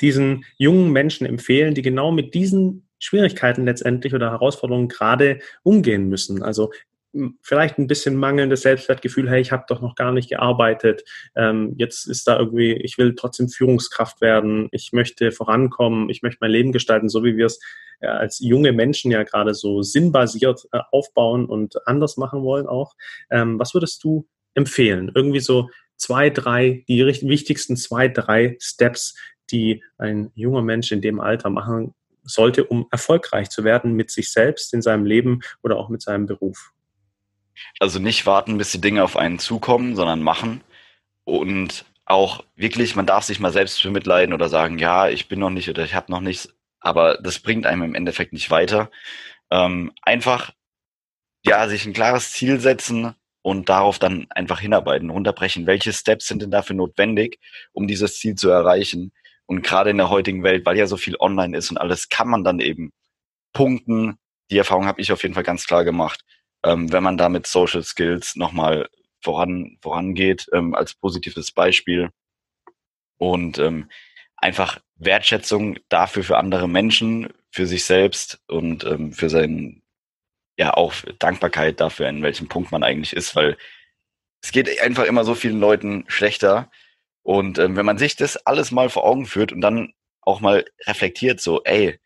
diesen 0.00 0.44
jungen 0.58 0.92
Menschen 0.92 1.26
empfehlen, 1.26 1.74
die 1.74 1.82
genau 1.82 2.12
mit 2.12 2.34
diesen 2.34 2.88
Schwierigkeiten 3.00 3.64
letztendlich 3.64 4.14
oder 4.14 4.30
Herausforderungen 4.30 4.88
gerade 4.88 5.40
umgehen 5.64 6.08
müssen? 6.08 6.44
Also 6.44 6.70
vielleicht 7.42 7.78
ein 7.78 7.86
bisschen 7.86 8.16
mangelndes 8.16 8.62
Selbstwertgefühl, 8.62 9.28
hey, 9.28 9.40
ich 9.40 9.52
habe 9.52 9.64
doch 9.68 9.80
noch 9.80 9.94
gar 9.94 10.12
nicht 10.12 10.28
gearbeitet, 10.28 11.04
ähm, 11.34 11.74
jetzt 11.76 12.06
ist 12.06 12.28
da 12.28 12.38
irgendwie, 12.38 12.72
ich 12.72 12.98
will 12.98 13.14
trotzdem 13.14 13.48
Führungskraft 13.48 14.20
werden, 14.20 14.68
ich 14.70 14.92
möchte 14.92 15.32
vorankommen, 15.32 16.08
ich 16.08 16.22
möchte 16.22 16.38
mein 16.40 16.52
Leben 16.52 16.72
gestalten, 16.72 17.08
so 17.08 17.24
wie 17.24 17.36
wir 17.36 17.46
es 17.46 17.60
äh, 18.00 18.06
als 18.06 18.38
junge 18.38 18.72
Menschen 18.72 19.10
ja 19.10 19.22
gerade 19.24 19.54
so 19.54 19.82
sinnbasiert 19.82 20.66
äh, 20.72 20.80
aufbauen 20.92 21.46
und 21.46 21.86
anders 21.86 22.16
machen 22.16 22.42
wollen 22.42 22.66
auch. 22.66 22.94
Ähm, 23.30 23.58
was 23.58 23.74
würdest 23.74 24.02
du 24.04 24.26
empfehlen? 24.54 25.10
Irgendwie 25.14 25.40
so 25.40 25.68
zwei, 25.96 26.30
drei, 26.30 26.84
die 26.88 27.04
wichtigsten 27.04 27.76
zwei, 27.76 28.08
drei 28.08 28.56
Steps, 28.60 29.16
die 29.50 29.82
ein 29.98 30.30
junger 30.34 30.62
Mensch 30.62 30.92
in 30.92 31.00
dem 31.00 31.20
Alter 31.20 31.50
machen 31.50 31.94
sollte, 32.22 32.64
um 32.64 32.86
erfolgreich 32.90 33.50
zu 33.50 33.64
werden 33.64 33.94
mit 33.94 34.10
sich 34.10 34.30
selbst 34.30 34.72
in 34.74 34.82
seinem 34.82 35.04
Leben 35.04 35.40
oder 35.62 35.76
auch 35.76 35.88
mit 35.88 36.02
seinem 36.02 36.26
Beruf? 36.26 36.72
Also 37.78 37.98
nicht 37.98 38.26
warten, 38.26 38.58
bis 38.58 38.72
die 38.72 38.80
Dinge 38.80 39.04
auf 39.04 39.16
einen 39.16 39.38
zukommen, 39.38 39.96
sondern 39.96 40.22
machen. 40.22 40.62
Und 41.24 41.84
auch 42.10 42.44
wirklich, 42.56 42.96
man 42.96 43.06
darf 43.06 43.24
sich 43.24 43.40
mal 43.40 43.52
selbst 43.52 43.82
bemitleiden 43.82 44.34
oder 44.34 44.48
sagen, 44.48 44.78
ja, 44.78 45.08
ich 45.08 45.28
bin 45.28 45.38
noch 45.38 45.50
nicht 45.50 45.68
oder 45.68 45.84
ich 45.84 45.94
habe 45.94 46.10
noch 46.10 46.20
nichts, 46.20 46.52
aber 46.80 47.18
das 47.22 47.38
bringt 47.38 47.66
einem 47.66 47.82
im 47.82 47.94
Endeffekt 47.94 48.32
nicht 48.32 48.50
weiter. 48.50 48.90
Ähm, 49.50 49.92
einfach, 50.02 50.52
ja, 51.44 51.68
sich 51.68 51.86
ein 51.86 51.92
klares 51.92 52.32
Ziel 52.32 52.60
setzen 52.60 53.14
und 53.42 53.68
darauf 53.68 53.98
dann 53.98 54.26
einfach 54.30 54.60
hinarbeiten, 54.60 55.10
runterbrechen. 55.10 55.66
Welche 55.66 55.92
Steps 55.92 56.26
sind 56.26 56.42
denn 56.42 56.50
dafür 56.50 56.76
notwendig, 56.76 57.38
um 57.72 57.86
dieses 57.86 58.18
Ziel 58.18 58.34
zu 58.34 58.50
erreichen? 58.50 59.12
Und 59.46 59.62
gerade 59.62 59.90
in 59.90 59.98
der 59.98 60.10
heutigen 60.10 60.42
Welt, 60.42 60.66
weil 60.66 60.76
ja 60.76 60.86
so 60.86 60.96
viel 60.96 61.16
online 61.18 61.56
ist 61.56 61.70
und 61.70 61.78
alles, 61.78 62.08
kann 62.08 62.28
man 62.28 62.44
dann 62.44 62.60
eben 62.60 62.92
punkten. 63.52 64.18
Die 64.50 64.58
Erfahrung 64.58 64.86
habe 64.86 65.00
ich 65.00 65.12
auf 65.12 65.22
jeden 65.22 65.34
Fall 65.34 65.44
ganz 65.44 65.66
klar 65.66 65.84
gemacht 65.84 66.24
ähm, 66.64 66.92
wenn 66.92 67.02
man 67.02 67.16
da 67.16 67.28
mit 67.28 67.46
Social 67.46 67.82
Skills 67.82 68.36
nochmal 68.36 68.88
voran, 69.22 69.78
vorangeht, 69.80 70.48
ähm, 70.52 70.74
als 70.74 70.94
positives 70.94 71.52
Beispiel. 71.52 72.10
Und 73.18 73.58
ähm, 73.58 73.90
einfach 74.36 74.80
Wertschätzung 74.96 75.78
dafür 75.88 76.24
für 76.24 76.38
andere 76.38 76.68
Menschen, 76.68 77.32
für 77.50 77.66
sich 77.66 77.84
selbst 77.84 78.40
und 78.48 78.84
ähm, 78.84 79.12
für 79.12 79.28
sein, 79.28 79.82
ja, 80.56 80.74
auch 80.74 80.94
Dankbarkeit 81.18 81.80
dafür, 81.80 82.08
in 82.08 82.22
welchem 82.22 82.48
Punkt 82.48 82.72
man 82.72 82.82
eigentlich 82.82 83.12
ist, 83.12 83.36
weil 83.36 83.56
es 84.42 84.52
geht 84.52 84.80
einfach 84.80 85.04
immer 85.04 85.24
so 85.24 85.34
vielen 85.34 85.60
Leuten 85.60 86.04
schlechter. 86.08 86.70
Und 87.22 87.58
ähm, 87.58 87.76
wenn 87.76 87.86
man 87.86 87.98
sich 87.98 88.16
das 88.16 88.36
alles 88.46 88.70
mal 88.70 88.88
vor 88.88 89.04
Augen 89.04 89.26
führt 89.26 89.52
und 89.52 89.60
dann 89.60 89.92
auch 90.22 90.40
mal 90.40 90.64
reflektiert, 90.86 91.40
so, 91.40 91.62
ey, 91.64 91.98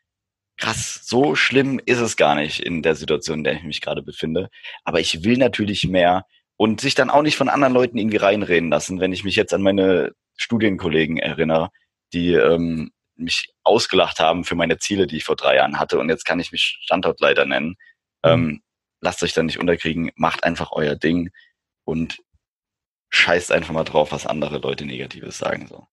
krass, 0.56 1.00
so 1.04 1.34
schlimm 1.34 1.80
ist 1.84 2.00
es 2.00 2.16
gar 2.16 2.34
nicht 2.34 2.60
in 2.60 2.82
der 2.82 2.94
Situation, 2.94 3.38
in 3.38 3.44
der 3.44 3.54
ich 3.54 3.62
mich 3.62 3.80
gerade 3.80 4.02
befinde. 4.02 4.50
Aber 4.84 5.00
ich 5.00 5.24
will 5.24 5.36
natürlich 5.36 5.84
mehr 5.84 6.26
und 6.56 6.80
sich 6.80 6.94
dann 6.94 7.10
auch 7.10 7.22
nicht 7.22 7.36
von 7.36 7.48
anderen 7.48 7.74
Leuten 7.74 7.98
irgendwie 7.98 8.18
reinreden 8.18 8.70
lassen, 8.70 9.00
wenn 9.00 9.12
ich 9.12 9.24
mich 9.24 9.36
jetzt 9.36 9.52
an 9.52 9.62
meine 9.62 10.12
Studienkollegen 10.36 11.18
erinnere, 11.18 11.70
die 12.12 12.32
ähm, 12.34 12.92
mich 13.16 13.52
ausgelacht 13.62 14.20
haben 14.20 14.44
für 14.44 14.54
meine 14.54 14.78
Ziele, 14.78 15.06
die 15.06 15.16
ich 15.16 15.24
vor 15.24 15.36
drei 15.36 15.56
Jahren 15.56 15.78
hatte 15.78 15.98
und 15.98 16.08
jetzt 16.08 16.24
kann 16.24 16.40
ich 16.40 16.52
mich 16.52 16.78
Standortleiter 16.82 17.44
nennen. 17.44 17.76
Mhm. 18.24 18.30
Ähm, 18.30 18.62
lasst 19.00 19.22
euch 19.22 19.32
da 19.32 19.42
nicht 19.42 19.58
unterkriegen, 19.58 20.10
macht 20.16 20.44
einfach 20.44 20.72
euer 20.72 20.96
Ding 20.96 21.30
und 21.84 22.18
scheißt 23.10 23.52
einfach 23.52 23.72
mal 23.72 23.84
drauf, 23.84 24.12
was 24.12 24.26
andere 24.26 24.58
Leute 24.58 24.84
Negatives 24.86 25.38
sagen. 25.38 25.66
So. 25.68 25.86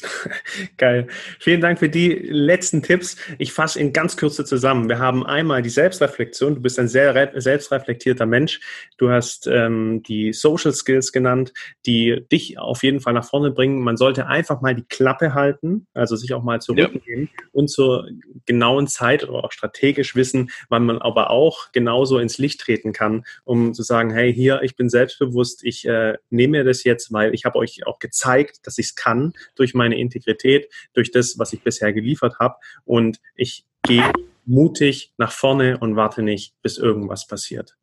Geil. 0.76 1.08
Vielen 1.40 1.60
Dank 1.60 1.80
für 1.80 1.88
die 1.88 2.10
letzten 2.10 2.82
Tipps. 2.82 3.16
Ich 3.38 3.52
fasse 3.52 3.80
in 3.80 3.92
ganz 3.92 4.16
Kürze 4.16 4.44
zusammen. 4.44 4.88
Wir 4.88 4.98
haben 4.98 5.26
einmal 5.26 5.60
die 5.62 5.70
Selbstreflexion. 5.70 6.54
Du 6.54 6.60
bist 6.60 6.78
ein 6.78 6.88
sehr 6.88 7.32
selbstreflektierter 7.34 8.26
Mensch. 8.26 8.60
Du 8.96 9.10
hast 9.10 9.48
ähm, 9.48 10.02
die 10.04 10.32
Social 10.32 10.72
Skills 10.72 11.12
genannt, 11.12 11.52
die 11.84 12.24
dich 12.30 12.58
auf 12.58 12.84
jeden 12.84 13.00
Fall 13.00 13.12
nach 13.12 13.24
vorne 13.24 13.50
bringen. 13.50 13.82
Man 13.82 13.96
sollte 13.96 14.26
einfach 14.26 14.60
mal 14.60 14.74
die 14.74 14.84
Klappe 14.88 15.34
halten, 15.34 15.86
also 15.94 16.14
sich 16.14 16.32
auch 16.32 16.44
mal 16.44 16.60
zurücknehmen 16.60 17.30
ja. 17.36 17.44
und 17.52 17.68
zur 17.68 18.08
genauen 18.46 18.86
Zeit 18.86 19.28
oder 19.28 19.44
auch 19.44 19.52
strategisch 19.52 20.14
wissen, 20.14 20.50
wann 20.68 20.86
man 20.86 20.98
aber 20.98 21.30
auch 21.30 21.72
genauso 21.72 22.18
ins 22.18 22.38
Licht 22.38 22.60
treten 22.60 22.92
kann, 22.92 23.24
um 23.44 23.74
zu 23.74 23.82
sagen, 23.82 24.10
hey, 24.10 24.32
hier, 24.32 24.62
ich 24.62 24.76
bin 24.76 24.88
selbstbewusst, 24.88 25.64
ich 25.64 25.86
äh, 25.86 26.14
nehme 26.30 26.58
mir 26.58 26.64
das 26.64 26.84
jetzt, 26.84 27.12
weil 27.12 27.34
ich 27.34 27.44
habe 27.44 27.58
euch 27.58 27.86
auch 27.86 27.98
gezeigt, 27.98 28.66
dass 28.66 28.78
ich 28.78 28.86
es 28.86 28.94
kann 28.94 29.32
durch 29.56 29.74
meine 29.74 29.87
meine 29.88 29.98
Integrität, 29.98 30.68
durch 30.92 31.10
das, 31.10 31.38
was 31.38 31.52
ich 31.52 31.62
bisher 31.62 31.92
geliefert 31.92 32.38
habe. 32.38 32.56
Und 32.84 33.20
ich 33.34 33.64
gehe 33.82 34.12
mutig 34.44 35.12
nach 35.18 35.32
vorne 35.32 35.78
und 35.78 35.96
warte 35.96 36.22
nicht, 36.22 36.54
bis 36.62 36.78
irgendwas 36.78 37.26
passiert. 37.26 37.76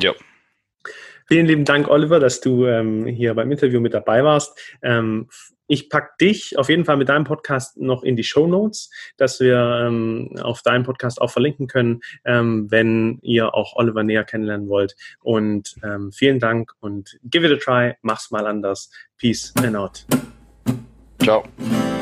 Ja. 0.00 0.12
Vielen 1.26 1.46
lieben 1.46 1.64
Dank, 1.66 1.88
Oliver, 1.88 2.20
dass 2.20 2.40
du 2.40 2.64
ähm, 2.66 3.04
hier 3.04 3.34
beim 3.34 3.52
Interview 3.52 3.80
mit 3.80 3.92
dabei 3.92 4.24
warst. 4.24 4.58
Ähm, 4.80 5.28
ich 5.66 5.90
packe 5.90 6.12
dich 6.18 6.58
auf 6.58 6.70
jeden 6.70 6.86
Fall 6.86 6.96
mit 6.96 7.10
deinem 7.10 7.24
Podcast 7.24 7.76
noch 7.76 8.02
in 8.02 8.16
die 8.16 8.24
Show 8.24 8.46
Notes, 8.46 8.90
dass 9.18 9.38
wir 9.38 9.58
ähm, 9.86 10.30
auf 10.40 10.62
deinem 10.62 10.84
Podcast 10.84 11.20
auch 11.20 11.30
verlinken 11.30 11.66
können, 11.66 12.00
ähm, 12.24 12.70
wenn 12.70 13.18
ihr 13.20 13.54
auch 13.54 13.76
Oliver 13.76 14.02
näher 14.02 14.24
kennenlernen 14.24 14.70
wollt. 14.70 14.96
Und 15.20 15.74
ähm, 15.84 16.10
vielen 16.12 16.38
Dank 16.38 16.72
und 16.80 17.18
give 17.24 17.46
it 17.46 17.52
a 17.52 17.62
try, 17.62 17.96
mach's 18.00 18.30
mal 18.30 18.46
anders. 18.46 18.90
Peace 19.18 19.52
and 19.62 19.76
out. 19.76 20.06
Ciao. 21.28 21.97